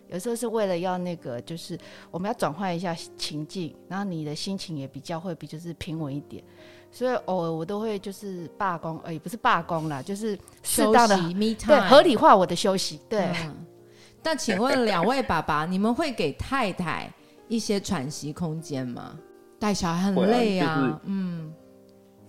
[0.09, 1.79] 有时候是为了要那个，就是
[2.11, 6.43] 我们要转换一下情境，然后你的心情也比较会比就是平稳一点。
[6.91, 11.17] 所以偶尔我都会就是罢工，呃，也不是罢工啦，就是适当的
[11.67, 13.27] 对合理化我的休息，对。
[13.45, 13.67] 嗯
[14.23, 17.09] 那请问两位爸爸，你们会给太太
[17.47, 19.17] 一些喘息空间吗？
[19.59, 21.53] 带小孩很累啊，就是嗯，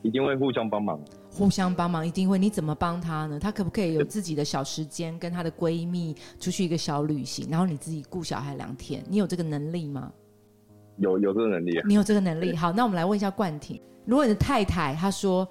[0.01, 0.99] 一定会互相帮忙。
[1.29, 2.39] 互相帮忙一定会。
[2.39, 3.39] 你怎么帮他呢？
[3.39, 9.03] 她可不可以有自己的小时间，跟她的闺蜜出去一个小旅行，然后你自己顾小孩两天？
[9.07, 10.11] 你有这个能力吗？
[10.97, 12.55] 有有这个能力啊，你有这个能力。
[12.55, 15.47] 好，那我们来问一下冠廷，如果你的太太她说。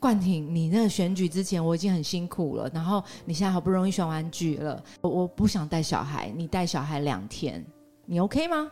[0.00, 7.66] 冠廷，你那个选举之前我已经很辛苦了，然后你现在好不容易选完举了，我我不想带小孩，你带小孩两天，
[8.06, 8.70] 你 OK 吗？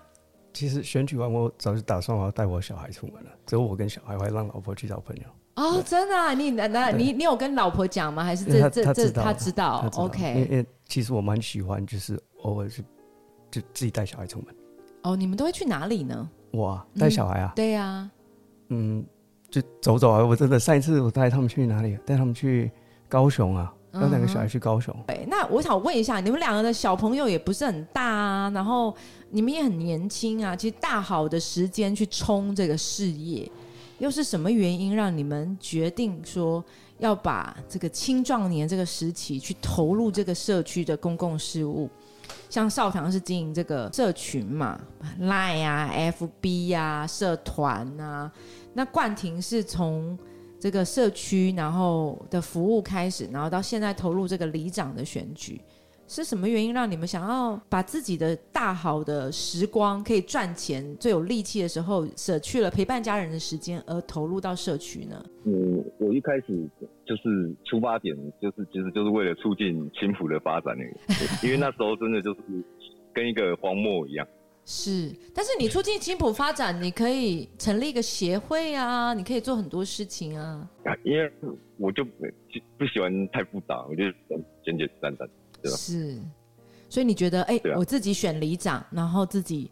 [0.57, 5.23] 其实选举完，我早就打算我要带我小孩出门了，只有我跟小孩，我还让老婆去找朋友。
[5.57, 8.25] 哦，真的啊、你那那你你有跟老婆讲吗？
[8.25, 12.81] 还是这这这他知道？OK，因为其实我蛮喜欢，就是偶尔是
[13.51, 14.55] 就自己带小孩出门。
[15.03, 16.27] 哦，你们都会去哪里呢？
[16.53, 18.11] 我啊带小孩啊，对呀、
[18.69, 19.05] 嗯，
[19.51, 20.25] 就走走啊。
[20.25, 21.99] 我真的上一次我带他们去哪里？
[22.07, 22.73] 带他们去
[23.11, 24.95] 高雄啊，带两个小孩是高手。
[25.07, 28.95] 对，那我想问一下，你们两个的小朋友也不是很大啊，然后
[29.31, 33.51] 你们也很年轻啊，其实大好的时间去冲这个事业，
[33.99, 36.65] 又是什么原因让你们决定说
[36.99, 41.89] 要把这个青壮年这个时期去投入这个社区的公共事务？
[42.49, 44.81] 像少堂是经营这个社群嘛
[45.21, 48.31] ，Line 啊、FB 呀、社团啊，
[48.73, 50.17] 那冠廷是从
[50.67, 55.61] 这个社区然后的服务开始，然后到现在投入这个里长的选举。
[56.09, 65.25] 是什么原因让你们想要把自己的大好的时光可以赚钱、最有力气的时候，舍去了陪伴家人的时间，而投入到社区呢？
[65.45, 66.69] 嗯，我一开始
[67.05, 72.41] 就是出发点就是其实就是为了促进青浦的发展那个，因为那时候真的就是
[73.15, 74.27] 跟一个荒漠一样。
[74.69, 80.69] 是，但是你促进青浦发展，你可以成立一个协会啊，你可以做很多事情啊。
[81.05, 81.33] 因为
[81.79, 82.05] 我就
[82.77, 84.03] 不喜欢太复杂，我就
[84.65, 85.29] 简简单单。
[85.63, 86.21] 对是，
[86.89, 89.71] 所以你觉得，哎，我自己选里长，然后自己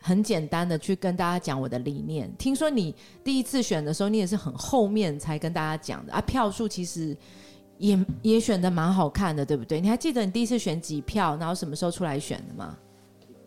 [0.00, 2.28] 很简单的去跟大家讲我的理念。
[2.36, 6.20] 听说你第一次选的时候，你也是很后面才跟大家讲的啊。
[6.20, 7.16] 票数其实
[7.78, 9.80] 也也选的蛮好看的，对不对？
[9.80, 12.76] 你还记得你第一次选几票，然后什么时候出来选的吗？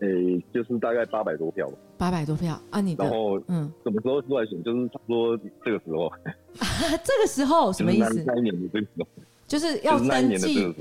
[0.00, 0.08] 呃，
[0.52, 1.78] 就是大概八百多票吧。
[1.98, 4.62] 八百多票啊，你然后嗯，什么时候出来选？
[4.62, 6.10] 就是差不多这个时候。
[7.04, 8.22] 这个时候什么意思？
[8.26, 9.06] 那一年的这个时候。
[9.46, 10.74] 就是要登记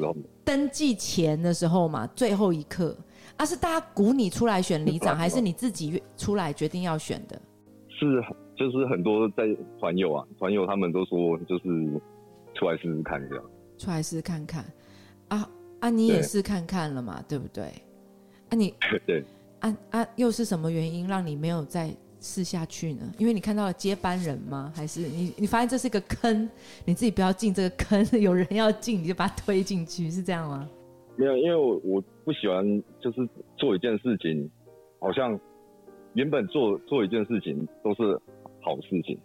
[0.43, 2.97] 登记前的时候嘛，最后一刻
[3.37, 7.39] 啊，是大家鼓你出来选里长，还是你自己出来决定要选的？
[7.89, 8.23] 是，
[8.55, 9.43] 就是很多在
[9.79, 11.63] 团友啊，团友他们都说，就是
[12.55, 13.45] 出来试试看这样。
[13.77, 14.65] 出来试试看看
[15.27, 15.47] 啊
[15.79, 15.89] 啊！
[15.91, 17.71] 你也试看看了嘛，对不对？
[18.79, 19.23] 啊你对
[19.59, 20.07] 啊啊！
[20.15, 21.89] 又是什么原因让你没有再？
[22.21, 23.03] 试下去呢？
[23.19, 24.73] 因为你看到了接班人吗？
[24.75, 26.49] 还是你你发现这是一个坑，
[26.83, 30.67] 你自己不要进这个坑， 有人要进你就把他推进去，是这样吗？
[31.17, 32.65] 没有，因为我我不喜欢
[32.99, 34.49] 就是做一件事情，
[34.99, 35.39] 好像
[36.13, 38.19] 原本做做一件事情都是
[38.59, 39.15] 好事情，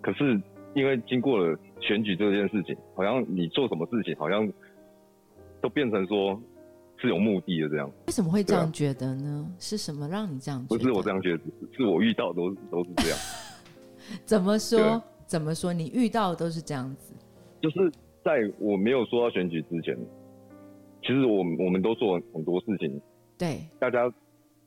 [0.00, 0.40] 可是
[0.74, 4.48] 因为经过了选举这件事情，好像你做什么事情好像
[5.60, 6.40] 都变成说。
[7.04, 9.54] 是有目的的，这样为什么会这样觉得呢？
[9.58, 10.64] 是什么让你这样？
[10.66, 11.42] 不是我这样觉得，
[11.76, 13.18] 是我遇到都都是这样。
[14.24, 15.02] 怎么说？
[15.26, 15.72] 怎么说？
[15.72, 17.12] 你遇到的都是这样子？
[17.60, 17.92] 就是
[18.24, 19.94] 在我没有说到选举之前，
[21.02, 22.98] 其实我我们都做很多事情，
[23.36, 24.10] 对，大家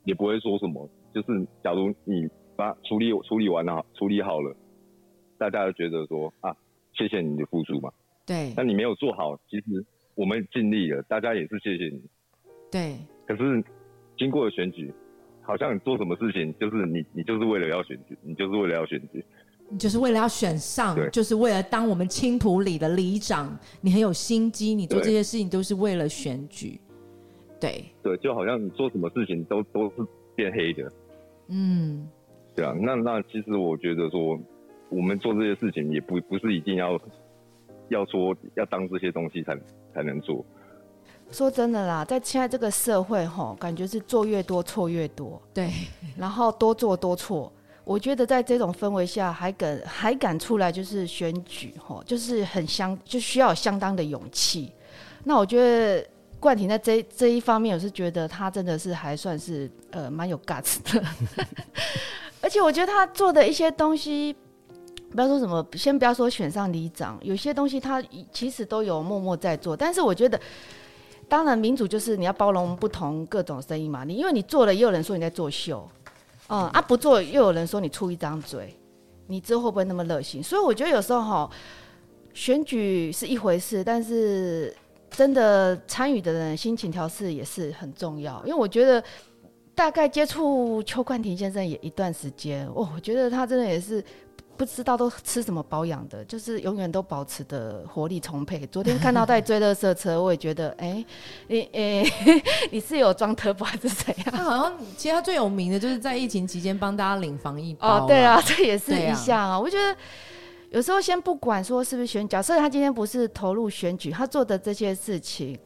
[0.03, 0.87] 也不会说什么。
[1.13, 4.55] 就是假如你把处理处理完了，处理好了，
[5.39, 6.55] 大家就觉得说啊，
[6.93, 7.91] 谢谢你的付出嘛。
[8.25, 8.53] 对。
[8.55, 12.01] 那你没有做好，其实我们尽力了，大家也是谢谢你。
[12.69, 13.63] 对，可是
[14.17, 14.93] 经过了选举，
[15.41, 19.23] 好像你做什么事情，就是你你就是为了要选举，你就是为了要选举，
[19.69, 26.79] 你就是为了要选上，就是为了当我们青浦里的里长，你很有心机，你做这些事情都是为了选举，
[27.59, 29.95] 对，对，就好像你做什么事情都都是
[30.35, 30.91] 变黑的，
[31.47, 32.07] 嗯，
[32.55, 34.39] 对啊，那那其实我觉得说，
[34.89, 36.99] 我们做这些事情也不不是一定要
[37.89, 39.57] 要说要当这些东西才
[39.93, 40.45] 才能做。
[41.31, 45.71] 说真的啦，在现在这个社会哈，感觉是做越多错越多，对，
[46.17, 47.51] 然后多做多错。
[47.83, 54.71] 我觉得在这种氛围下，还敢还敢出来就是选举哈，就是很相就需要相当的勇气。
[55.23, 56.05] 那我觉得
[56.39, 61.03] 冠廷在这这一方面，我是觉得他真的是还算是呃蛮有 guts 的，
[62.41, 64.35] 而且我觉得他做的一些东西，
[65.11, 70.39] 不要说什么，先不要说选上里长，有些东西他其实都有默默在做，但是我觉得。
[71.29, 74.03] 当然，民主就是你要包容不同各种声音嘛。
[74.03, 75.85] 你因为你做了，也有人说你在作秀，
[76.47, 78.73] 嗯啊不做又有人说你出一张嘴，
[79.27, 80.41] 你之后会不会那么热心？
[80.41, 81.49] 所以我觉得有时候哈，
[82.33, 84.73] 选举是一回事，但是
[85.09, 88.41] 真的参与的人心情调试也是很重要。
[88.45, 89.03] 因为我觉得
[89.75, 94.03] 大概接触邱冠廷先生也一段时间，哦，我觉得他真的也是。
[94.57, 98.65] 不知道都吃什么保养的，就是永远都保持的活力充沛。
[98.67, 101.05] 昨天看到在追乐色车，我也觉得，哎，
[101.47, 102.03] 你， 哎，
[102.71, 104.25] 你是有装特保还是怎样？
[104.31, 108.05] 他好像其实他最有名的就是在疫情期间帮大家领防疫包。
[108.05, 109.59] 哦，对啊， 这也是一项啊。
[109.59, 109.95] 我觉得
[110.71, 115.57] 有时候先不管说是不是选，假设他今天不是投入选举，他做的这些事情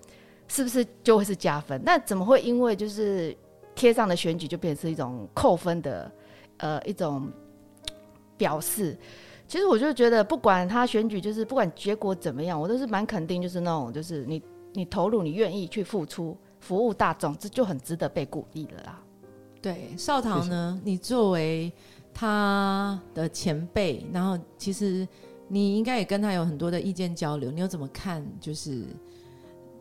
[0.50, 1.82] 是不是就会是加分？
[1.86, 3.34] 那怎么会因为就是
[3.74, 6.12] 贴上的选举就变成是一种扣分的
[6.58, 7.32] 呃一种？
[8.42, 8.98] 表示，
[9.48, 14.42] 其实我就觉得，不管他选举，就是不管结果怎么样，我都是蛮肯定，就是那种，就是你
[14.74, 19.00] 你投入，你愿意去付出，服务大众，这就很值得被鼓励了啦。
[19.62, 21.72] 对，少棠呢，你作为
[22.12, 25.08] 他的前辈，然后其实
[25.48, 28.26] 你应该也跟他有很多的意见交流，你又怎么看？
[28.40, 28.84] 就是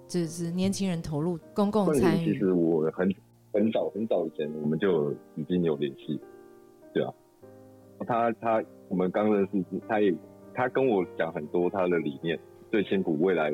[0.06, 3.10] 就是年轻人投入公共参与，其实我很
[3.54, 6.20] 很早很早以前我们就已经有联系。
[8.06, 10.14] 他他我们刚认识，他也
[10.54, 12.38] 他跟我讲很多他的理念，
[12.70, 13.50] 对千古未来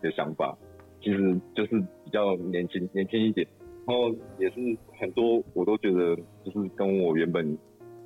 [0.00, 0.56] 的想法，
[1.02, 3.46] 其实就是比较年轻年轻一点，
[3.86, 7.56] 然后也是很多我都觉得就是跟我原本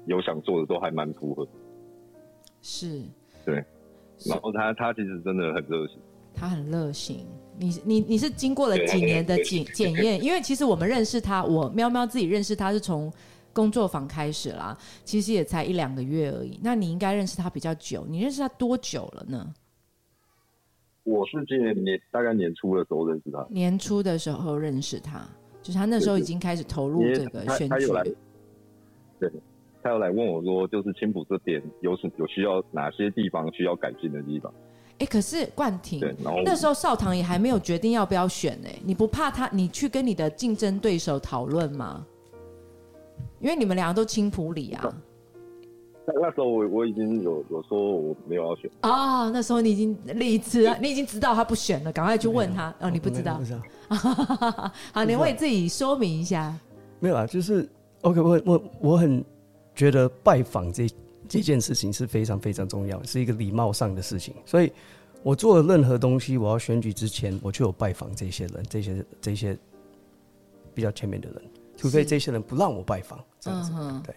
[0.06, 1.46] 有想做的都还蛮符合，
[2.60, 3.02] 是，
[3.44, 3.54] 对，
[4.26, 5.98] 然后他他其实真的很热心。
[6.34, 7.26] 他很热心，
[7.58, 10.24] 你你你是经过了几年的检检验？
[10.24, 13.12] 因为其实我们认识他，我喵喵自己认识他是从
[13.52, 16.58] 工作坊开始啦，其实也才一两个月而已。
[16.62, 19.54] 那你应该认识他比较久，你认识他多久了呢？
[21.04, 25.20] 我是今年年大概年初的时候认识他，年初的时候认识他，
[25.60, 28.16] 就是他那时候已经开始投入这个选举。，
[29.18, 29.28] 对，
[29.82, 34.54] 他有来问我说，就是青浦这边有什有需要哪些地方需要改进的地方，
[35.00, 36.00] 哎，可是冠廷
[36.44, 39.48] 那时候少堂也还没有决定要不要选呢、你不怕他？
[39.52, 42.06] 你去跟你的竞争对手讨论吗？
[43.40, 44.94] 因为你们两个都青浦里啊。
[46.04, 52.74] 那那时候我我已经有有说我没有要选，哦，那时候你已经理智了，你已经知道他不选了，赶快去问他。
[52.80, 53.44] 哦，你不知道 不？
[53.44, 53.60] 知道。
[54.92, 56.52] 好，你为自己说明一下。
[56.98, 57.68] 没有啊，就是
[58.00, 59.24] OK，我我我很
[59.76, 60.88] 觉得拜访这
[61.28, 64.72] 这件事情是非常非常重要，是一个礼貌上的事情，所以
[65.22, 69.56] 我做了任何东西，我要选举之前，我就有拜访这些人，这些这些
[70.74, 71.42] 比较前面的人，
[71.82, 73.72] 除非这些人不让我拜访，这样子。
[73.74, 74.14] 嗯对，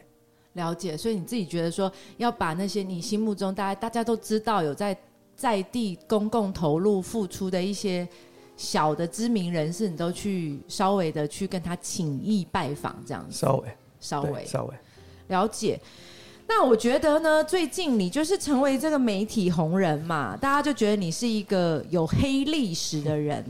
[0.54, 0.96] 了解。
[0.96, 4.96] 所以你自己觉得说，要把那些你心目中大家大家都知道有在
[5.36, 8.08] 在地公共投入付出的一些
[8.56, 13.36] 小的知名人士，你都去稍微的去跟他请意拜访，这样子。
[13.36, 13.68] 稍微
[14.00, 14.74] 稍微稍微。
[15.30, 15.82] 了解。
[16.48, 23.44] 那我觉得呢，最近你就是成为这个媒体红人嘛，大家就觉得你是一个有黑历史的人，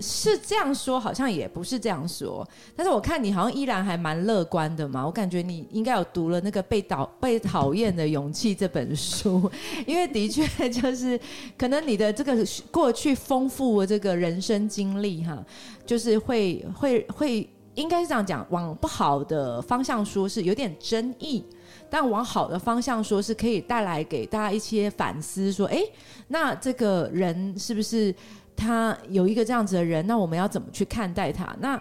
[0.00, 2.46] 是这样说，好像也不是这样说。
[2.76, 9.50] 但是我看你好像依然还蛮乐观的嘛，我感觉你应该有读了那个被讨被讨厌的勇气这本书，
[9.86, 11.18] 因为的确就是
[11.56, 12.36] 可能你的这个
[12.70, 15.44] 过去丰富的这个人生经历哈，
[15.84, 17.48] 就是会会会。
[17.74, 21.44] 应该是这样讲，往不好的方向说是有点争议，
[21.88, 25.80] 但往好的方向说是可以带来给大家一些反思，说，哎，
[26.26, 28.12] 那这个人是不是
[28.58, 30.06] 他有一个这样子的人？
[30.06, 31.56] 那我们要怎么去看待他？
[31.60, 31.80] 那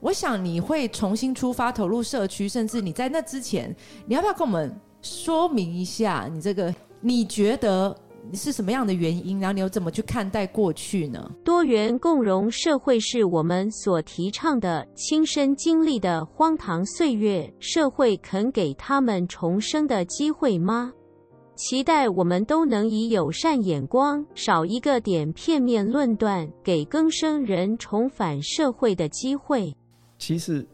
[0.00, 3.74] 我想你会重新出发，投入社区，甚至你在那之前，
[4.06, 6.72] 你要不要跟我们说明一下你这个？
[7.00, 7.96] 你觉得
[8.34, 9.38] 是什么样的原因？
[9.38, 11.30] 然后你又怎么去看待过去呢？
[11.44, 20.92] 多元共融社会是我们所提倡的，亲身经历的荒唐岁月，社会肯给他们重生的机会吗？
[21.58, 29.74] 期待我们都能以友善眼光，少一个点片面论断，给更生人重返社会的机会。
[30.18, 30.64] 其实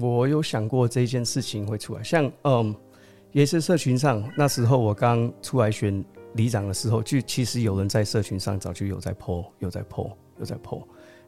[0.00, 2.74] 我有想过这件事情会出来，像嗯，
[3.32, 10.82] 也是社群上那时候我刚出来选里长的时候，就其实有人在社群上早就有在 po，有在 po，有在 po。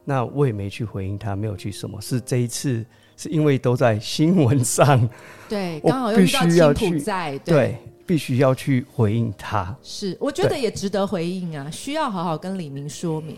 [0.05, 2.83] 那我也没去回应他，没有去什么，是这一次
[3.15, 5.07] 是因为都在新闻上，
[5.47, 9.75] 对，我刚好又遇到必须要青浦去在，对，必须要去回应他。
[9.83, 13.37] 是，我觉得也值得回应啊，需要好好跟李明说明，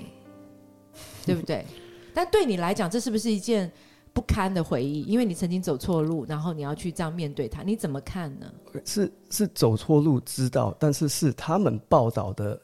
[1.25, 1.65] 对不对？
[2.13, 3.71] 但对你来讲，这是不是一件
[4.13, 5.01] 不堪的回忆？
[5.03, 8.45] 因为你曾经走错路，然后你要去这样面对他，你怎么看呢？
[8.85, 12.59] 是是走错路知道，但是是他们报道的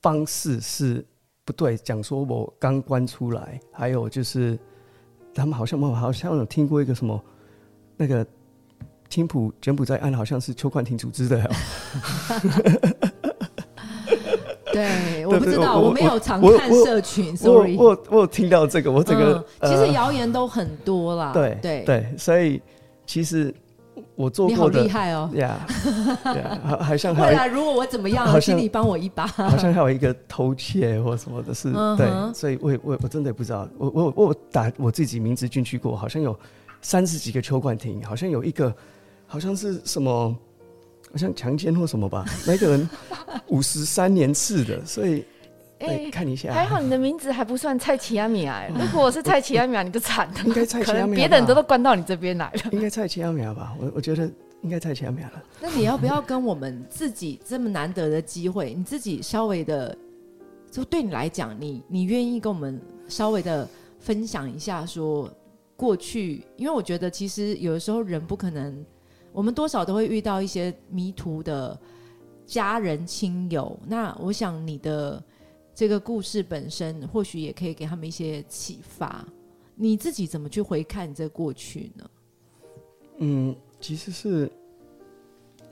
[0.00, 1.04] 方式是
[1.44, 4.58] 不对，讲说我刚关出来，还有就是
[5.34, 7.20] 他们好像我好像有听过一个什么
[7.96, 8.26] 那个
[9.08, 11.50] 青浦柬埔寨案，好像是邱冠廷组织的，
[14.70, 17.76] 对，我不知道，我我没有常看社群我，sorry。
[17.76, 22.60] 我我有听到这个，我整个、嗯，其实呃谣言都很多啦，对对，对，所以
[23.06, 23.52] 其实
[24.14, 25.30] 我做你好过的厉害哦。
[25.34, 25.66] 呀
[26.24, 29.26] 呀，还还像 还有未来如果我怎么样请你帮我一把。
[29.26, 36.38] 好像还有一个偷窃或什么的事，嗯对，所以我也我我真的也不知道，我我我打我自己名字进去过，好像有
[36.82, 38.72] 三十几个邱冠廷，好像有一个
[39.28, 40.36] 好像是什么，
[41.12, 42.90] 好像强奸或什么吧， 那个人
[43.46, 45.24] 五十三年次的，所以
[45.80, 50.34] 哎、看一下，还好你的名字还不算蔡奇亚米亚，如果我是蔡奇亚米亚，你就惨了。
[50.44, 52.60] 应该蔡奇亚米亚别的人都都关到你这边来了。
[52.72, 54.28] 应该蔡奇亚米亚吧，我我觉得
[54.62, 55.42] 应该蔡奇亚米亚了。
[55.60, 59.96] 那你要不要跟我们自己这么难得的机会，你自己稍微的，
[60.68, 63.68] 就对你来讲，你你愿意跟我们稍微的
[64.00, 65.32] 分享一下说
[65.76, 66.42] 过去？
[66.56, 68.84] 因为我觉得其实有的时候人不可能，
[69.32, 71.78] 我们多少都会遇到一些迷途的
[72.46, 73.78] 家人亲友。
[73.86, 75.22] 那我想你的
[75.74, 79.26] 这个故事本身，或许也可以给他们一些启发。
[79.74, 82.10] 你自己怎么去回看你这过去呢？
[83.18, 84.50] 嗯，其实是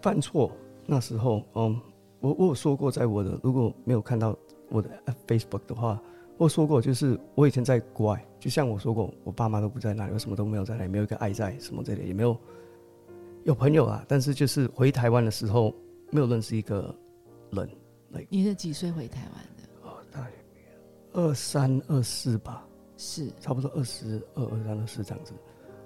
[0.01, 0.53] 犯错，
[0.85, 1.81] 那时候，嗯，
[2.21, 4.37] 我我有说过，在我的如果没有看到
[4.69, 4.89] 我的
[5.27, 6.01] Facebook 的话，
[6.39, 12.37] 我说过，就是我以前在国外，就像我说过，我爸妈都不在那里，我什么都没有在那里，没有一个爱在什么这里，也没有
[13.47, 14.05] 有朋友啊。
[14.07, 15.73] 但是就是回台湾的时候，
[16.11, 16.95] 没有认识一个
[17.53, 17.69] 人。
[18.29, 19.89] 你是几岁回台湾的？
[19.89, 20.31] 哦，大概
[21.13, 22.67] 二三二四吧，
[22.97, 25.33] 是差不多二十二二三二四这样子。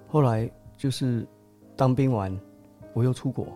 [0.09, 1.27] 后来就是
[1.77, 2.35] 当兵完，
[2.95, 3.47] 我又出国，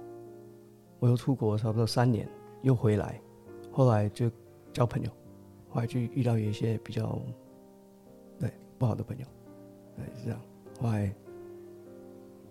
[0.99, 2.29] 我又出国差不多三年，
[2.63, 3.21] 又回来，
[3.71, 4.31] 后来就
[4.73, 5.11] 交朋友，
[5.69, 7.19] 后来就遇到有一些比较
[8.39, 9.27] 对不好的朋友，
[9.97, 10.41] 对是这样。
[10.81, 11.15] 后来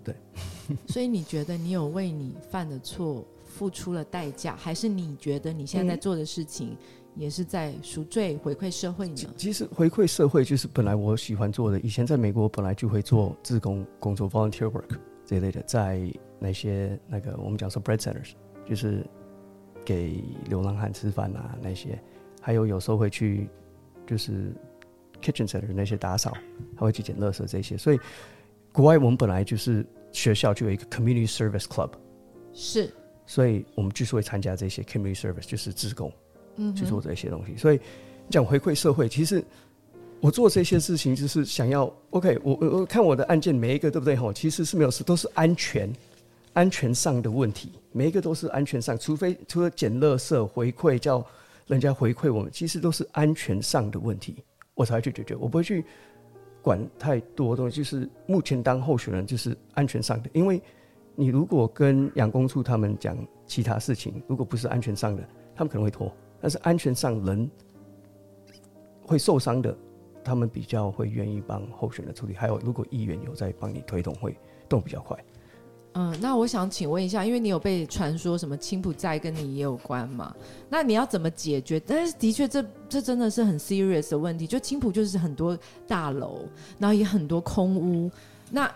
[0.03, 0.15] 对，
[0.87, 6.75] 所以你觉得你有为你犯的错付出了代价，还是你觉得你现在在做的事情
[7.15, 9.15] 也是在赎罪回馈社会呢？
[9.37, 16.01] 其实回馈社会就是本来我喜欢做的，以前在美国本来就会做自工工作 （volunteer work） 这一类的，在
[16.39, 18.31] 那些那个我们讲说 bread centers，
[18.67, 19.05] 就是
[19.85, 21.97] 给流浪汉吃饭啊那些，
[22.41, 23.47] 还有有时候会去
[24.07, 24.51] 就是
[25.21, 26.33] kitchen center 那些打扫，
[26.75, 27.77] 还会去捡垃圾这些。
[27.77, 27.99] 所以
[28.73, 31.91] 国外我们本来就是学校就有一个 community service club，
[32.51, 32.91] 是，
[33.25, 36.11] 所以我们就是会参加这些 community service，就是自工。
[36.55, 37.57] 嗯去做这些东西。
[37.57, 37.79] 所以
[38.29, 39.43] 讲回馈社会，其实
[40.19, 44.15] 我做这些事情就是想要，OK，我我我看我的案件每一个对不对？
[44.15, 45.91] 吼，其实是没有事，都是安全
[46.53, 51.25] 安全上的问题，每一个都是安全上，除非除了捡垃圾回馈叫
[51.65, 54.35] 人家回馈我们，其实都是安全上的问题，
[54.75, 55.83] 我才会去解决，我不会去
[56.63, 57.77] 管太多东西。
[57.77, 60.59] 就是目前当候选人就是安全上的，因为
[61.13, 65.23] 你如果跟杨公处他们讲其他事情，如果不是安全上的，
[65.55, 66.11] 他们可能会拖。
[66.41, 67.47] 但是安全上人
[69.05, 69.77] 会受伤的，
[70.23, 72.33] 他们比较会愿意帮候选人处理。
[72.33, 74.35] 还有，如果议员有在帮你推动，会
[74.67, 75.17] 动比较快。
[75.95, 80.35] 嗯，那我想请问一下，因为你有被传说什么青浦债跟你也有关嘛？
[80.69, 81.79] 那你要怎么解决？
[81.79, 84.47] 但是的确，这这真的是很 serious 的问题。
[84.47, 86.45] 就青浦就是很多大楼，
[86.79, 88.09] 然后也很多空屋。
[88.49, 88.69] 那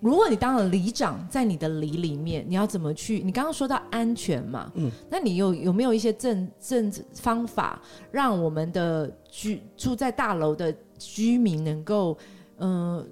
[0.00, 3.20] 如果你当了里长，在你的里里面，你要怎么去？
[3.24, 7.80] 你刚刚说到安全嘛，嗯，那你有有没有一些政政方法，
[8.12, 12.16] 让我们的居住在大楼的居民能够，
[12.58, 13.04] 呃，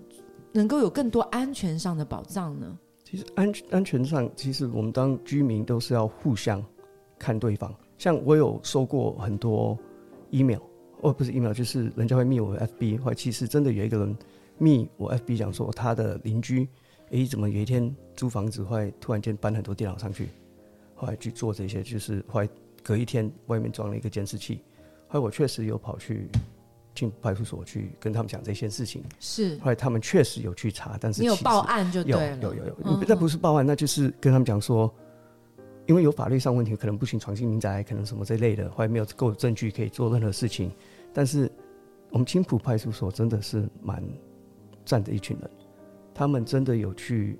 [0.52, 2.78] 能够有更多安全上的保障呢？
[3.08, 6.60] 其实安安全上，其实我们当居民都是要互相
[7.16, 7.72] 看对方。
[7.96, 9.78] 像我有收过很多
[10.30, 10.58] email，
[11.02, 14.16] 哦，不是 email，就是人家会密我 FB，或者其实真的有一个人
[14.58, 16.66] 密我 FB 讲说他的邻居，
[17.10, 20.28] 诶，怎么有一天租房子会突然间搬很多电脑上去，
[20.96, 22.48] 后来去做这些，就是后来
[22.82, 24.62] 隔一天外面装了一个监视器，
[25.06, 26.28] 后来我确实有跑去
[26.96, 29.56] 进派出所去跟他们讲这些事情，是。
[29.58, 33.04] 后来他们确实有去查，但是你有报案就对有了，有有有，嗯。
[33.06, 34.92] 那不是报案，那就是跟他们讲说，
[35.86, 40.72] 因为有法律上问题，可能不行闯进民宅，可能什么这类的，后来没有够证据可以做任何事情。
[41.12, 41.48] 但是
[42.10, 44.02] 我们青浦派出所真的是蛮
[44.84, 45.50] 站的一群人，
[46.14, 47.38] 他们真的有去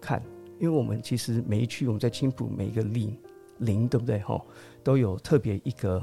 [0.00, 0.22] 看，
[0.58, 3.18] 因为我们其实每一区我们在青浦每一个里
[3.58, 4.20] 邻，对不对？
[4.20, 4.40] 哈，
[4.84, 6.02] 都有特别一个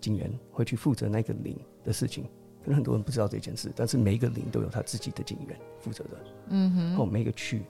[0.00, 1.56] 警员会去负责那个邻
[1.88, 2.24] 的事情。
[2.64, 6.10] 可能很多人不知道这件事，但是每一个零都有他自己的警员负责的。
[6.48, 7.62] 嗯哼，哦，每一个区，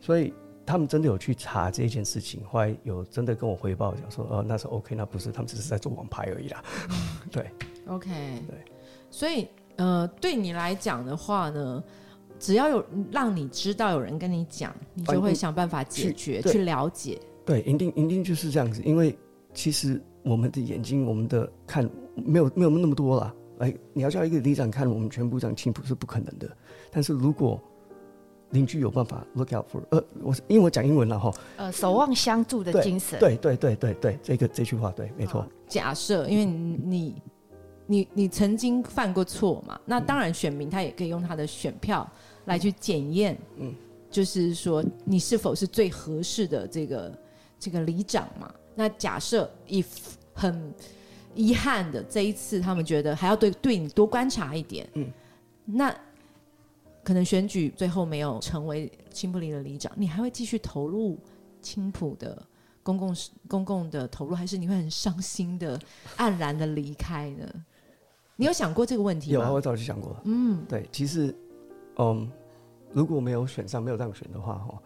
[0.00, 0.32] 所以
[0.64, 6.62] 他们真的有去查这件事情，后来有真的跟我汇报讲说，哦，那是 OK，那不是，他们只是在做网牌而已啦。
[7.32, 7.50] 对
[7.88, 8.10] ，OK，
[8.46, 8.64] 对，
[9.10, 11.82] 所以呃，对你来讲的话呢，
[12.38, 17.20] 只要有让你知道有人跟你讲，你就会想办法解决去了解。
[17.44, 19.18] 对，一定一定就是这样子，因为
[19.52, 21.82] 其实我们的眼睛，我们的看
[22.14, 23.34] 没有没有那么多啦。
[23.58, 26.48] 来，你要叫一个里长看我们全部长清浦是不可能的。
[26.90, 27.60] 但是如果
[28.50, 33.18] 邻居有办法 look out for，呃，我是因为我讲英文了哈，呃，守望相助的精神。
[33.20, 35.46] 对对对对对，这个这句话对，没错。
[35.68, 37.22] 假设，因为你你
[37.86, 42.10] 你你曾经犯过错嘛，那当然选民他也可以用他的选票
[42.46, 43.74] 来去检验，嗯嗯，
[44.10, 47.18] 就是说你是否是最合适的这个
[47.58, 48.50] 这个里长嘛。
[48.74, 49.86] 那假设 if
[50.32, 50.72] 很
[51.38, 55.04] 遗憾的这一次，他们觉得还要对对你多观察一点，嗯
[55.66, 55.94] 嗯，那
[57.04, 61.16] 可能选举最后没有成为青浦里的里长，你还会继续投入
[61.62, 62.42] 青浦的
[62.82, 63.16] 公共
[63.46, 65.78] 公共的投入，还是你会很伤心的
[66.16, 67.48] 黯然的离开呢？
[68.34, 70.22] 你有想过这个问题吗有啊，我早就想过了。
[70.24, 71.32] 嗯，对，其实，
[71.98, 72.28] 嗯，
[72.92, 74.82] 如果没有选上，没有当选的话，哈，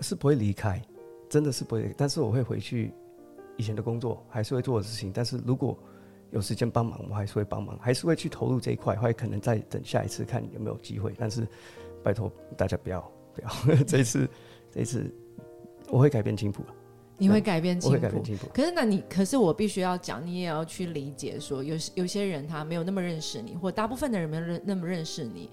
[0.00, 0.82] 是不会离开，
[1.28, 1.94] 真的是不会。
[1.96, 2.92] 但是我会回去
[3.56, 5.10] 以前的工作，还是会做的事情。
[5.12, 5.78] 但是如果
[6.30, 11.14] 有时间帮忙，我还是会帮忙，还是会去投入这一块，会可能再等下一次看有没有机会。
[11.16, 11.46] 但是
[12.02, 13.00] 拜托大家不要
[13.34, 13.48] 不要，
[13.86, 14.28] 这一次
[14.70, 15.12] 这一次
[15.88, 16.74] 我会改变青浦了，
[17.16, 18.48] 你会改变青我，会改变青谱。
[18.52, 25.48] 可是，那你可是我必须要讲，你也要去理解说，有有些人他没有那么认识你，或大部分的人没有认那么认识你，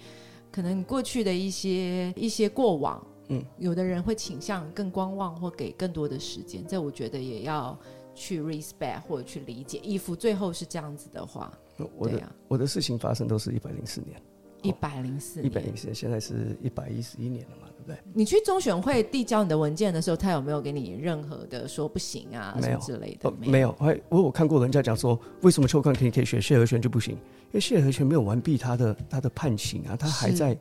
[0.51, 7.77] 可能你过去的一些一些过往，嗯，有的人会倾向更观望或给更多的时间，这我觉得也要
[8.13, 9.79] 去 respect 或者去理解。
[9.79, 11.51] 衣服最后是这样子的话，
[11.97, 14.21] 我的、我的事情发生都是一百零四年，
[14.61, 17.97] 一百零四一百，零四年，现在是一百一十一年了嘛，对不对？
[18.13, 23.29] 你去中选会递交你的文件的时候，他有没有给你任何的说不行啊什没有么之类的？
[23.29, 27.13] 哦，没有，还我有看过人家讲说，为什么邱冠可以可以选谢和弦就不行？
[27.15, 30.57] 因为谢和弦没有完毕他的他的判刑啊，他还在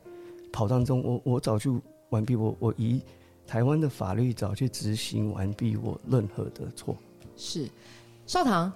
[0.51, 1.03] 跑当中。
[1.03, 1.81] 我我早就
[2.13, 3.01] 完毕，我我以
[3.45, 6.95] 台湾的法律早去执行完毕我任何的错。
[7.35, 7.67] 是，
[8.27, 8.71] 少棠，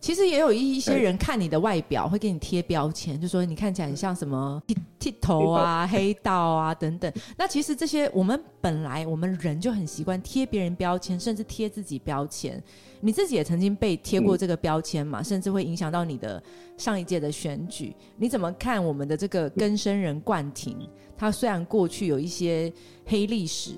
[0.00, 7.10] 其实也有一一些哎人看你的外表会给你贴标签，就说你看起来很像什么剃剃头啊、 黑道啊等等。
[7.38, 12.62] 那其实这些我们本来我们人就很习惯贴别人标签，甚至贴自己标签。
[13.00, 16.42] 你自己也曾经被贴过这个标签嘛，甚至会影响到你的
[16.78, 17.94] 上一届的选举。
[18.16, 20.88] 你怎么看我们的这个根生人冠廷？
[21.16, 22.72] 他虽然过去有一些
[23.06, 23.74] 黑历史，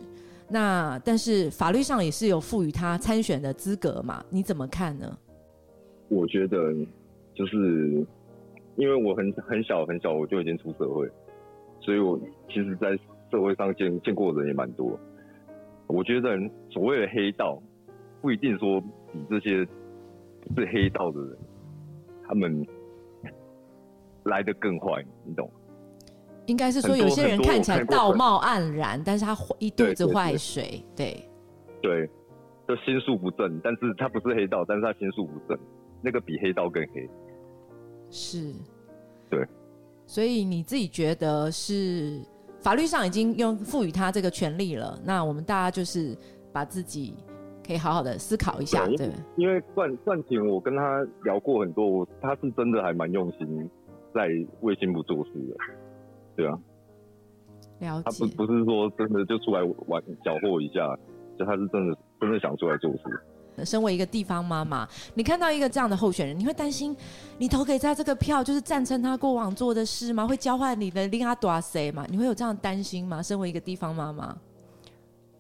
[0.48, 4.24] 那但是法律上也是有赋予他参选的资格嘛？
[4.30, 5.18] 你怎么看呢？
[6.08, 6.72] 我觉得
[7.34, 8.06] 就是
[8.76, 11.08] 因为我很很小很小我就已经出社会，
[11.80, 12.18] 所以我
[12.48, 12.96] 其实，在
[13.30, 14.98] 社会上见见过的人也蛮多。
[15.88, 16.38] 我觉得
[16.70, 17.60] 所谓的黑道，
[18.20, 19.66] 不一定说比这些
[20.56, 21.36] 是黑道的人，
[22.26, 22.66] 他们
[24.24, 25.50] 来的更坏，你懂？
[26.46, 31.28] 应该是说有些人看起来道貌岸然，但是他一肚子坏水，对，
[31.82, 32.08] 对，
[32.66, 35.58] 就心术不正，但是他不是黑道，但是他心术不正，
[36.02, 37.08] 那个比黑道更黑。
[38.10, 38.52] 是，
[39.28, 39.46] 对。
[40.06, 42.20] 所以你自己觉得是
[42.60, 46.16] 法律上已经用赋予他这个权利了，那我们大家就是
[46.52, 47.16] 把自己
[47.66, 53.68] 可以好好的思考一下，对对，因为冠冠廷，我跟他聊过很多，我他是真的还蛮用心
[54.14, 54.28] 在
[54.60, 55.56] 为新部做事的。
[56.36, 56.58] 对啊，
[57.80, 58.34] 了他不解。
[58.36, 60.96] 不是说真的就出来玩搅和一下，
[61.38, 63.64] 就他是真的真的想出来做事。
[63.64, 66.94] 身为一个地方妈妈，你看到一个这样的候选人，你会担心
[67.38, 70.26] 你投给他这个票就是赞成他过往做的事吗？
[70.26, 72.06] 会交换你的令他多谁吗？
[72.10, 73.22] 你会有这样担心吗？
[73.22, 74.36] 身为一个地方妈妈，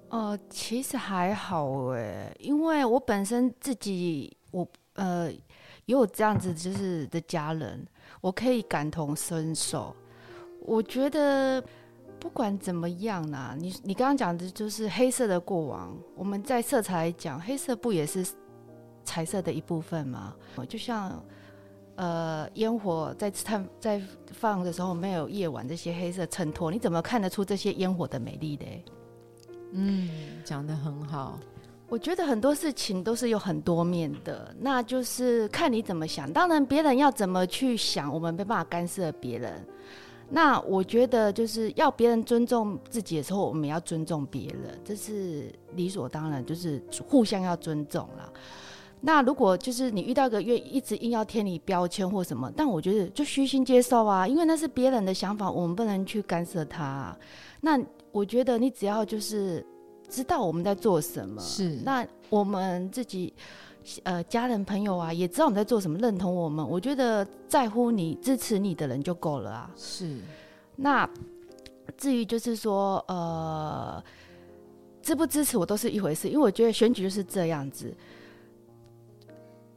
[0.08, 7.86] 呃，其实还好哎，因为我本身自己我呃也有这样子就是的家人，
[8.22, 9.94] 我可以感同身受。
[10.66, 11.62] 我觉得
[12.18, 18.26] 不管怎么样啦，你你刚刚讲的就是黑色的过往，我们在色彩来讲，黑色不也是
[19.04, 20.34] 彩色的一部分吗？
[20.68, 21.24] 就像
[21.94, 24.02] 呃烟火在探在
[24.32, 28.84] 放的时候，没有夜晚这些黑色衬托，你怎么看得出这些烟火的美丽嘞？
[29.72, 30.10] 嗯，
[30.44, 31.38] 讲的很好。
[31.88, 36.32] 我觉得很多事情都是有很多面的，那就是看你怎么想。
[36.32, 39.64] 当然，别人要怎么去想，我们没办法干涉别人。
[40.28, 48.30] 那我觉得就是要别人尊重自己的时候，我们也要尊重别人，这是理所当然，就是互相要尊重啦。
[49.00, 57.16] 那如果就是你遇到一个愿一直硬要贴你标签或什么，但我觉得就虚心接受啊，因为那是别人的想法，我们不能去干涉他啊。
[57.60, 57.78] 那
[58.10, 59.64] 我觉得你只要就是
[60.08, 63.32] 知道我们在做什么，是那我们自己
[64.04, 69.70] 呃家人朋友啊也知道我们在做什么，认同我们，我觉得在乎你支持你的人就够了啊。
[69.76, 70.16] 是
[70.74, 71.08] 那
[71.96, 74.02] 至于就是说呃
[75.02, 77.94] 支不支持我都是一回事，因为我觉得选举就是这样子，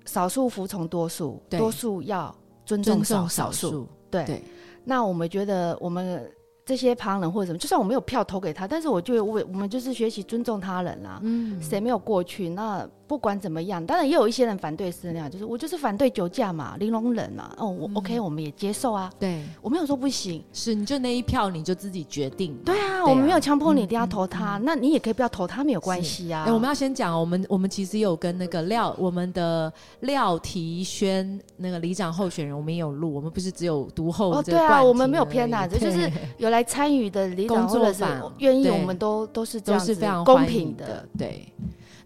[0.06, 2.36] 少数服从多数，多数要
[2.66, 3.88] 尊尊重少数。
[4.10, 4.44] 对，对
[4.84, 6.30] 那我们觉得我们
[6.66, 11.20] 这些旁人或者什么，就算我没有票投给他，但是我觉得我我们就是学习尊重他人啦。
[11.22, 12.50] 嗯，谁没有过去？
[12.50, 17.52] 那不管怎么样，当然也有一些人反对是那样，就是我就是反对酒驾嘛，玲珑人嘛。
[17.58, 20.44] 哦，我、嗯 OK，我们也接受啊，对，我没有说不行。
[20.54, 22.56] 是你就那一票你就自己决定。
[22.64, 26.44] 对啊，我们没有强迫你嗯一定要投他，那你也可以不要投他，没有关系啊。
[26.46, 38.06] 哎、我们要先讲哦，我们我们其实有跟那个廖我们的廖提轩那个里长候选人，我们也有录，我们不是只有读后哦，对啊，我们廷没有偏袒，这就是有来参与的里长工作或者是
[38.38, 41.08] 愿意，我们都都是这都是非常公平的。。
[41.18, 41.52] 对，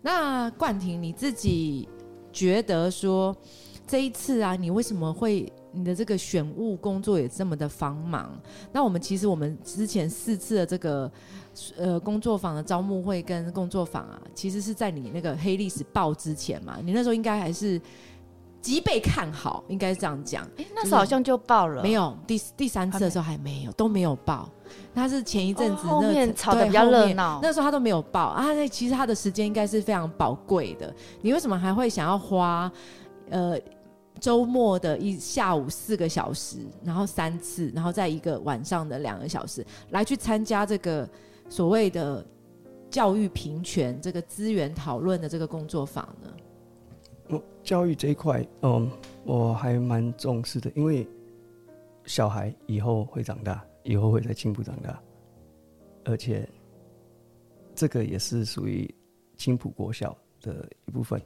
[0.03, 1.89] 那冠廷你自己
[2.31, 3.35] 觉得说
[3.87, 8.37] 这一次啊，你为什么会你的这个选务工作也这么的繁忙？
[8.71, 11.11] 那我们其实我们之前四次的这个
[11.77, 17.81] 呃工作坊的招募会跟工作坊啊，其实是在你那个黑历史报之前嘛，你那时候应该还是。
[18.63, 20.43] 极被看好，应该是这样讲。
[20.57, 24.49] 哎，那时候好像就报了，没有第第三次的时候还没有，都没有报。
[24.95, 28.53] 他是前一阵子后面吵得比较热闹，那时候他都没有报啊。
[28.53, 30.91] 那其实他的时间应该是非常宝贵的。
[31.21, 32.71] 你为什么还会想要花
[33.29, 33.59] 呃
[34.21, 41.07] 周末的一下午四个小时，然后三次，然后在一个晚上的两个小时来去参加这个
[41.49, 42.25] 所谓的
[42.89, 46.29] 教育平权这个资源讨论的这个工作坊呢？
[47.63, 48.91] 教育这一块，嗯，
[49.23, 51.07] 我还蛮重视的，因为
[52.05, 53.63] 小孩以后会长大。
[53.85, 54.97] 以后会在青浦长大，
[56.05, 56.47] 而且
[57.75, 58.89] 这个也是属于
[59.35, 61.21] 青浦国小的一部分。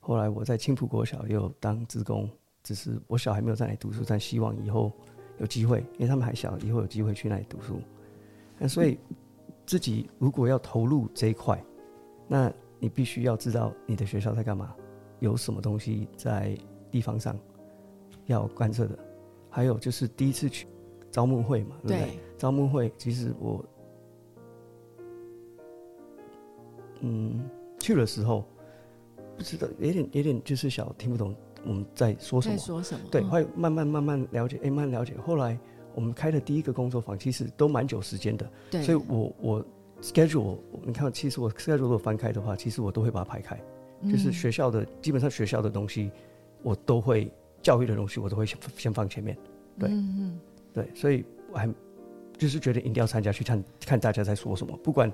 [0.00, 2.30] 后来我在青浦国小又当职工，
[2.62, 4.90] 只是我小孩没有在那里读书，但希望以后
[5.36, 7.78] 有机会，因为他们还小，以后有机会去那里读书。
[8.58, 8.98] 那所以
[9.66, 11.62] 自己如果要投入这一块，
[12.26, 14.74] 那你必须要知道你的学校在干嘛，
[15.26, 16.56] 有什么东西在
[16.90, 17.36] 地方上
[18.26, 18.98] 要观测的，
[19.50, 20.66] 还有就是第一次去。
[21.08, 22.18] 招募会嘛，对不对？
[22.36, 23.64] 招募会其实我，
[27.00, 27.48] 嗯，
[27.78, 28.44] 去的时候
[29.34, 33.00] 不知道，有点有点就是小听不懂我们在说什么，说什么？
[33.10, 35.14] 对，会慢慢慢慢了解，哎，慢慢了解。
[35.24, 35.58] 后来
[35.94, 38.82] 我们开的第一个工作坊，其实都蛮久时间的，对。
[38.82, 39.64] 所以我我
[40.02, 43.58] schedule，你看，其实我 schedule 如果翻开的话，其实我都会把它排开，
[44.10, 46.10] 就是学校的基本上学校的东西，
[46.62, 47.30] 我都会
[47.62, 49.36] 教育的东西，我都会先先放前面，
[49.78, 50.40] 对，嗯嗯。
[50.72, 51.66] 对，所以我还
[52.36, 55.10] 就是觉得一定要参加去看看大家在说什么，不管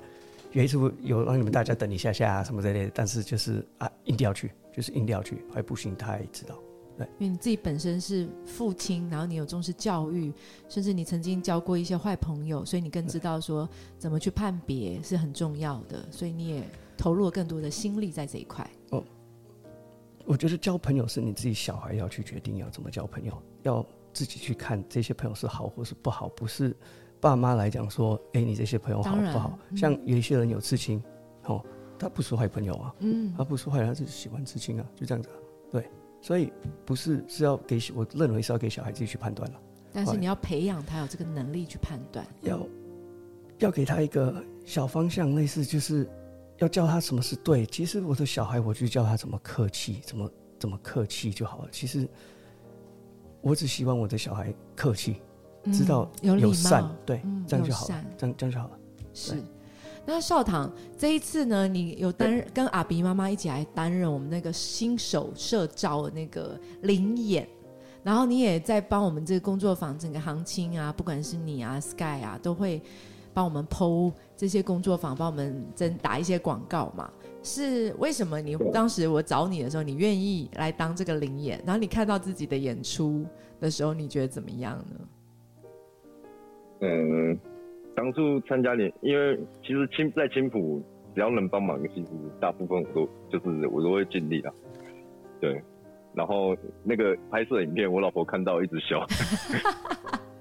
[0.51, 6.59] 有一次有让你们大家等一下下啊什么之类的，但是就是啊，一定要去，就是一定要去，还不行他也知道。
[6.99, 10.31] 对，因为你自己本身是父亲，然后你有重视教育，
[10.69, 13.67] 甚至你曾经交过一些坏朋友，所以你更知道说
[13.99, 16.63] 怎么去判别是很重要的，所以你也
[16.97, 18.69] 投入了更多的心力在这一块。
[18.91, 19.03] 哦，
[20.25, 23.85] 我觉得交朋友是你自己小孩要去决定要怎么交朋友，要。
[24.15, 26.77] 自己去看这些朋友是好或是不好，不是
[27.19, 29.59] 爸妈来讲说，哎，你这些朋友好不好？
[29.75, 31.03] 像有一些人有刺青，
[31.47, 31.65] 哦，
[31.99, 35.31] 他不是坏朋友啊，嗯，他不是坏人，他是喜欢刺青啊，就这样子，
[35.71, 35.89] 对，
[36.21, 36.53] 所以
[36.85, 39.59] 不是是要给，我认为是要给小孩自己去判断了。
[39.95, 42.61] 但是你要培养他有这个能力去判断，要
[43.61, 46.07] 要给他一个小方向，类似就是
[46.63, 47.67] 要教他什么是对。
[47.67, 51.69] 其实我的小孩，我就教他怎么客气，怎么怎么客气就好了。
[51.71, 52.09] 其实。
[53.45, 55.17] 我只希望我的小孩客气，
[55.73, 58.79] 知道有善，对，这样就好了，这样这样就好了。
[59.13, 59.35] 是，
[60.07, 67.49] 那少堂这一次呢，你有担任跟阿鼻妈妈一起来担任我们那个新手社招的那个灵演，
[68.05, 72.81] 然后你也在帮我们这个工作坊整个行情啊，不管是你啊，Sky 啊，都会
[73.35, 77.11] 帮我们剖这些工作坊，帮我们真打一些广告嘛。
[77.43, 78.41] 是为什么？
[78.41, 83.27] 你当时我找你的时候，你愿意来当这个灵演，然后你看到自己的演出
[83.59, 85.01] 的时候，你觉得怎么样呢？
[86.83, 87.39] 嗯，
[87.97, 90.81] 当初参加你，因为其实青在青浦，
[91.15, 92.09] 只要能帮忙，其实
[92.41, 94.53] 大部分我都就是我都会尽力的。
[95.41, 95.61] 对，
[96.15, 99.05] 然后那个拍摄影片，我老婆看到一直笑。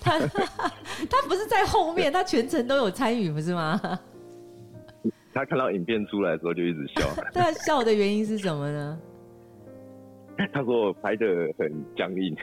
[0.00, 0.18] 他
[1.10, 3.80] 他不是在后面，他全程都有参与，不是吗？
[5.34, 7.08] 他看到影片出来的时候就一直笑。
[7.32, 8.98] 他笑的原因是什么呢？
[10.52, 11.26] 他说我拍的
[11.58, 12.34] 很僵硬，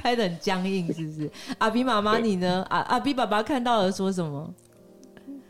[0.00, 1.30] 拍的很僵硬，是不是？
[1.58, 2.64] 阿比妈妈你呢？
[2.70, 4.52] 阿阿比爸爸看到了说什么？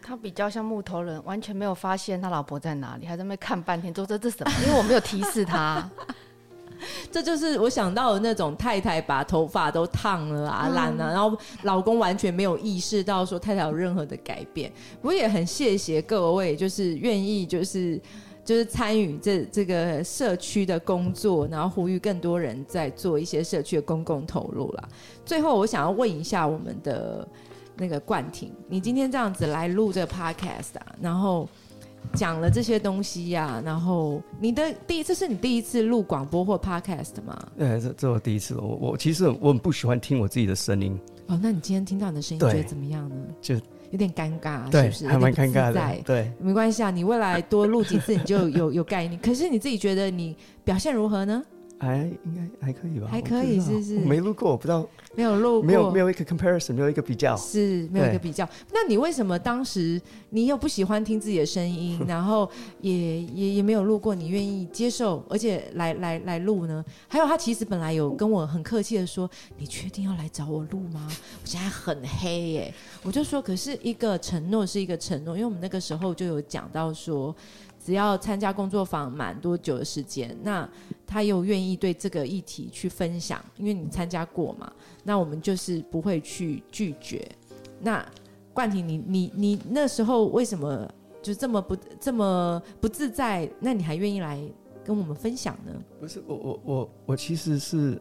[0.03, 4.53] 他比较像木头人，完全没有发现他老婆在哪里，还在那看半天，说这这什么？
[4.67, 5.89] 因为我没有提示他。
[7.11, 14.73] 这就是我想到的那种太太把头发都烫了啊、染了，然后老公完全没有意识到说太太有任何的改变。
[15.01, 18.01] 我也很谢谢各位，就是愿意就是
[18.45, 24.89] 就是参与这这个社区的工作，然后呼吁更多人在做一些社区的公共投入啦。
[25.25, 27.27] 最后，我想要问一下我们的
[27.77, 31.49] 那个冠廷，你今天这样子来录这个 podcast 啊，然后。
[32.15, 37.39] 讲了这些东西呀，然后你的第一次是你第一次录广播或 podcast 吗？
[37.57, 38.57] 对，这这我第一次。
[38.57, 40.99] 我我其实我很不喜欢听我自己的声音。
[41.27, 43.17] 哦，那你今天听到你的声音，觉得怎么样呢？
[43.41, 43.55] 就
[43.91, 45.09] 有点尴尬，是不是？
[45.09, 46.03] 还蛮尴尬的。
[46.05, 49.19] 对，没关系啊，你未来多录几次，你就有有概念。
[49.21, 51.43] 可是你自己觉得你表现如何呢？
[51.83, 53.09] 还应该还可以吧？
[53.11, 53.99] 还可以，是不是？
[53.99, 54.87] 没录过，我不知道。
[55.17, 58.49] 没有录过，没有没有一个 comparison，没有一个比较，是没有一个比较。
[58.73, 62.49] 那你为什么当时你又不喜欢听自己的声音， 然后
[62.81, 66.85] 也也也没有录过，你愿意接受，而且来来来录呢？
[67.09, 69.29] 还有他其实本来有跟我很客气的说
[69.59, 71.09] ：“你确定要来找我录吗？”
[71.43, 77.35] 我现在很黑耶，我就说：“可是一个承诺是一个承诺，因为我们那个时候就有讲到说。”
[77.85, 80.69] 只要参加工作坊满多久的时间，那
[81.13, 84.73] 他又愿意对这个议题去分享，因为你参加过嘛，
[85.05, 87.31] 那我们就是不会去拒绝。
[87.81, 88.03] 那
[88.55, 90.91] 冠廷，你你你那时候为什么
[91.21, 93.47] 就这么不这么不自在？
[93.61, 94.41] 那你还愿意来
[94.83, 95.73] 跟我们分享呢？
[96.01, 98.01] 不是我我我我其实是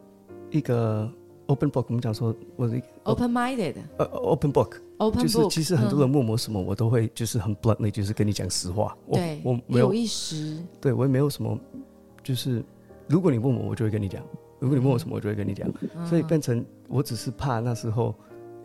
[0.49, 1.12] 一个
[1.47, 4.78] open book，我们讲说我的 open minded 呃 open book。
[4.99, 8.95] open 就是 book，其实很多人嗯问我什么，我都会就是很 bluntly，就是跟你讲实话。
[9.07, 11.59] 我对我没有一时对我也没有什么，
[12.24, 12.64] 就是
[13.12, 14.22] 如果你问我，我就会跟你讲；
[14.59, 15.70] 如果你问我什么，我就会跟你讲。
[15.95, 18.16] 嗯所以变成我只是怕那时候，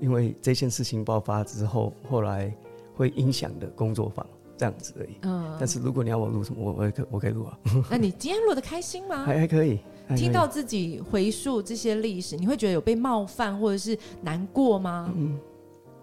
[0.01, 2.55] 因为这件事情爆发之后，后来
[2.95, 4.25] 会影响的工作坊
[4.57, 5.17] 这样子而已。
[5.23, 7.59] 嗯，但是如果你要我录什么，我我也可我可以录啊，
[7.91, 9.25] 那你今天录的开心吗？
[9.27, 9.81] 还还可以。
[10.09, 15.13] 还可以听到自己回溯这些历史，你会觉得有被冒犯或者是难过吗？
[15.17, 15.37] 嗯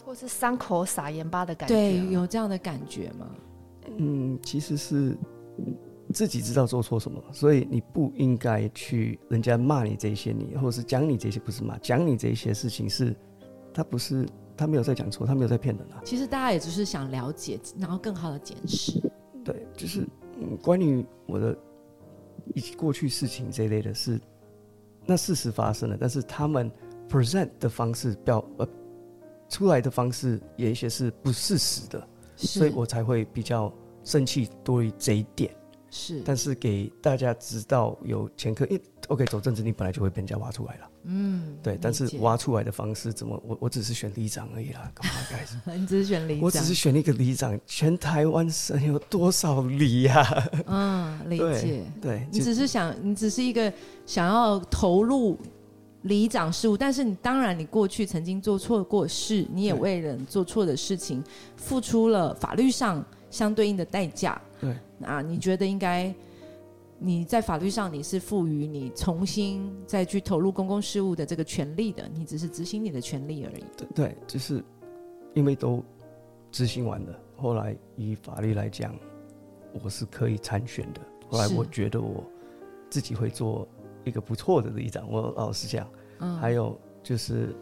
[0.05, 1.77] 或是伤口撒盐巴的感觉啊。
[1.77, 3.29] 对，有这样的感觉吗？
[3.97, 5.15] 嗯，其实是
[6.13, 13.15] 自己知道做错什么，所以你不应该去人家骂你这些你，或者是讲你这些不是骂，讲你这些事情是，
[13.73, 16.01] 他不是他没有在讲错，他没有在骗人啊。
[16.05, 19.01] 其实大家也只是想了解，然后更好的检视。
[19.43, 20.07] 对，就是
[20.39, 21.57] 嗯，关于我的
[22.53, 24.21] 以及过去事情这一类的事，
[25.05, 26.71] 那事实发生了，但是他们
[27.09, 28.67] present 的方式表呃
[29.49, 35.53] 出来的方式有一些是不事实的，所以我才会比较生气多于这一点。
[35.95, 41.77] 是，但是给大家知道有前科，因为 OK 走政治，你本来就会被人家挖出来了，嗯，对。
[41.79, 43.39] 但是挖出来的方式怎么？
[43.45, 45.77] 我我只是选里长而已啦，干嘛该？
[45.77, 51.83] 你只是选里长，我只是选一个里长，全台湾省有多少里呀、嗯，理对解。
[52.01, 53.71] 对，就你只是想，你只是一个
[54.07, 55.37] 想要投入
[56.01, 61.23] 里长事务，但是你当然你过去曾经做错过事，你也对为人做错的事情
[61.55, 64.41] 付出了法律上相对应的代价。
[64.59, 66.13] 对，啊，你觉得应该
[66.99, 73.63] 你在法律上你是赋予你重新再去投入公共事务的这个权利的，你只是执行你的权利而已。
[73.77, 74.63] 对对，就是
[75.33, 75.83] 因为都
[76.51, 78.95] 执行完了，后来以法律来讲，
[79.83, 81.01] 我是可以参选的。
[81.27, 82.23] 后来我觉得我
[82.89, 83.67] 自己会做
[84.03, 85.87] 一个不错的里长，我老实讲。
[86.19, 87.55] 嗯，还有就是，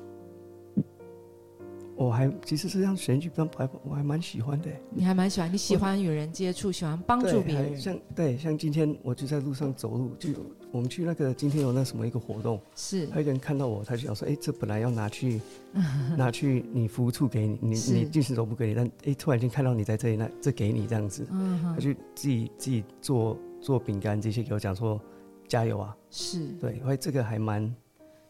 [1.96, 4.70] 我还其实这样选举办牌，我还蛮喜欢的。
[4.90, 10.30] 你还蛮喜欢，你喜欢与人接触，喜欢帮助对，别人，还像对像今天我就在路上走路，就
[10.72, 13.06] 我们去那个今天有那什么一个活动，是。
[13.08, 15.40] 还有一个人看到我，他就想说，哎，这本来要拿去
[16.18, 21.26] 拿去你服务处给你，你你进行走不给你，但哎突然间看到你在这里，那这给你这样子，
[21.64, 25.00] 他就自己自己做做饼干这些给我讲说
[25.48, 26.48] 加油啊，是。
[26.60, 27.74] 对，所以这个还蛮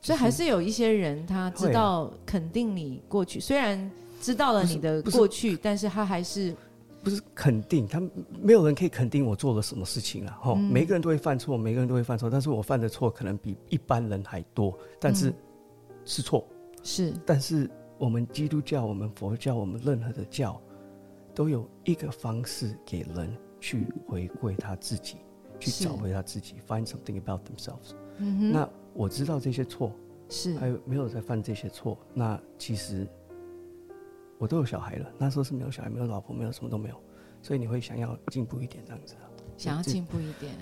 [0.02, 6.56] 所以还是有一些人他知道肯定你过去，虽然知道了你的过去，但是他还是
[7.04, 8.02] 不是肯定，他
[8.42, 10.40] 没有人可以肯定我做了什么事情啊。
[10.42, 15.36] 哈、嗯每个人都会犯错，每个人都会犯错，但是我犯的错可能比一般人还多，但是嗯
[16.06, 16.48] 是错。
[16.84, 20.60] 是但是我们基督教、我们佛教、我们任何的教，
[21.36, 25.18] 都有一个方式给人去回归他自己，
[25.60, 27.94] 去找回他自己，find something about themselves。
[28.18, 29.92] 那我知道这些错，
[30.30, 31.98] 是还有没有在犯这些错？
[32.14, 33.08] 那其实
[34.38, 36.96] 我都有小孩了，那时候是没有小孩，没有老婆，没有什么都没有，
[37.42, 39.30] 所以你会想要进步一点这样子啊。
[39.58, 40.54] 想要进步一点，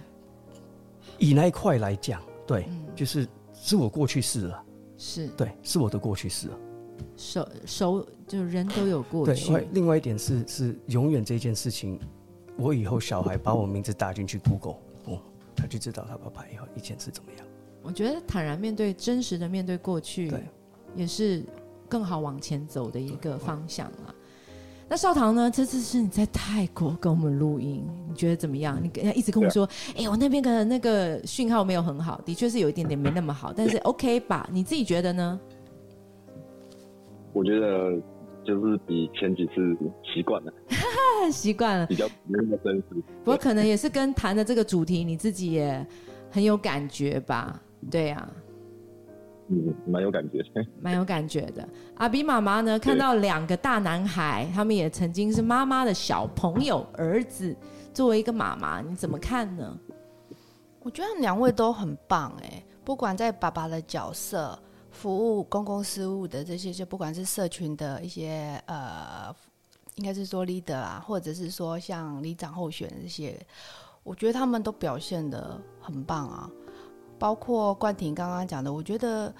[1.17, 4.65] 以那一块来讲，对，嗯，就是是我过去式了，
[4.97, 6.59] 是对，是我的过去式了。
[7.15, 11.97] 手手，就人都有过对，去外，另外一点是是永远这件事情，
[12.57, 14.75] 我以后小孩把我名字打进去 Google，
[15.05, 15.21] 哦，
[15.55, 17.45] 他就知道他爸爸以后以前是怎么样。
[17.81, 20.43] 我觉得坦然面对真实的面对过去对，
[20.95, 21.43] 也是
[21.87, 24.13] 更好往前走的一个方向啊。
[24.91, 25.51] 那少棠呢？
[25.51, 28.79] 这次是你在泰国跟我们录音，你觉得怎么样？
[28.81, 34.49] 你跟一直跟我说，哎、我那边的那个讯号没有很好，的确是有一点点没那么好，但是 OK 吧？
[34.51, 35.39] 你自己觉得呢？
[37.33, 38.01] 我觉得
[38.43, 42.85] 就是比前几次习惯了， 太习惯了，比较没那么真实。
[43.23, 45.85] 不过可能也是跟谈的这个主题，你自己也
[46.31, 47.61] 很有感觉吧？
[47.89, 48.29] 对呀、
[49.47, 50.43] 嗯，蛮有感觉。
[50.81, 51.67] 蛮有感觉的。
[51.95, 57.55] 阿比妈妈呢，看到两个大男孩，他们也曾经是妈妈的小朋友儿子。
[57.93, 59.77] 作为一个妈妈，你怎么看呢？
[60.81, 64.57] 我觉得两位都很棒哎，不管在爸爸的角色、
[64.91, 69.35] 服务公共事务的这些，就不管是社群的一些呃，
[69.95, 73.37] 应该是说 leader 啊，或者是说像里长候选的这些，
[74.03, 76.49] 我觉得他们都表现的很棒啊。
[77.19, 79.33] 包括冠廷刚刚讲的，我觉得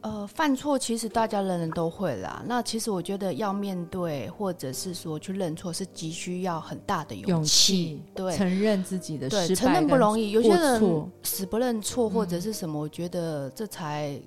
[0.00, 2.42] 呃，犯错其实大家人人都会啦。
[2.46, 8.00] 那其实我觉得要面对，或者是说去认错，是急需要很大的勇勇气。
[8.14, 10.30] 对承认自己的对，失败，承认不容易。
[10.30, 14.18] 有些人死不认错或者是什么，我觉得这才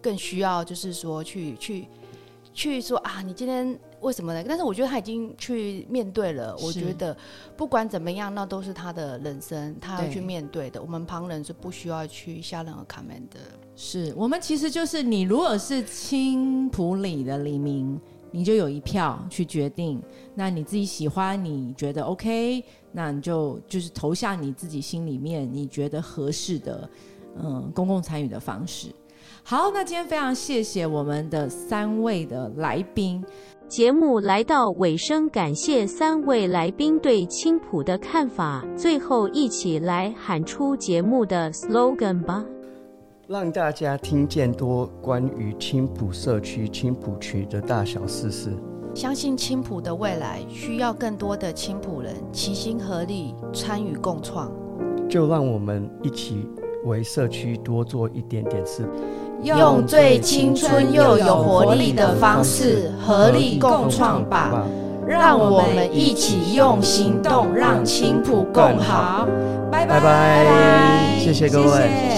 [0.00, 1.86] 更需要，就是说去去
[2.52, 4.44] 去说啊，你今天为什么呢？
[4.46, 6.54] 但是我觉得他已经去面对了。
[6.58, 7.16] 我觉得
[7.56, 10.80] 不管怎么样，那都是他的人生，他要去面对的。
[10.80, 13.40] 我们旁人是不需要去下任何 comment 的。
[13.74, 17.98] 是我们其实就是你，如果是青浦里的黎明，
[18.30, 20.00] 你就有一票去决定。
[20.34, 26.88] 那你自己喜欢，你觉得 OK，那你就就是投下你自己心里面你觉得合适的，
[27.42, 28.88] 嗯，公共参与的方式。
[29.42, 33.22] 好，那今天非常谢谢我们的三位的来宾，
[33.74, 38.64] 节目来到尾声，感谢三位来宾对青浦的看法。
[38.76, 42.44] 最后，一起来喊出节目的 slogan 吧。
[43.26, 48.52] 让大家听见多关于青浦社区、青浦区的大小事事。
[48.94, 54.52] 相信青浦的未来需要更多的青浦人齐心合力参与共创。
[55.08, 56.46] 就让我们一起
[56.84, 58.88] 为社区多做一点点事，
[59.44, 64.64] 用最青春又有活力的方式合力共创吧。
[65.06, 69.28] 让我们一起用行动让青浦更好。
[69.70, 71.66] 拜拜拜拜，谢谢各位。
[71.68, 72.13] 谢谢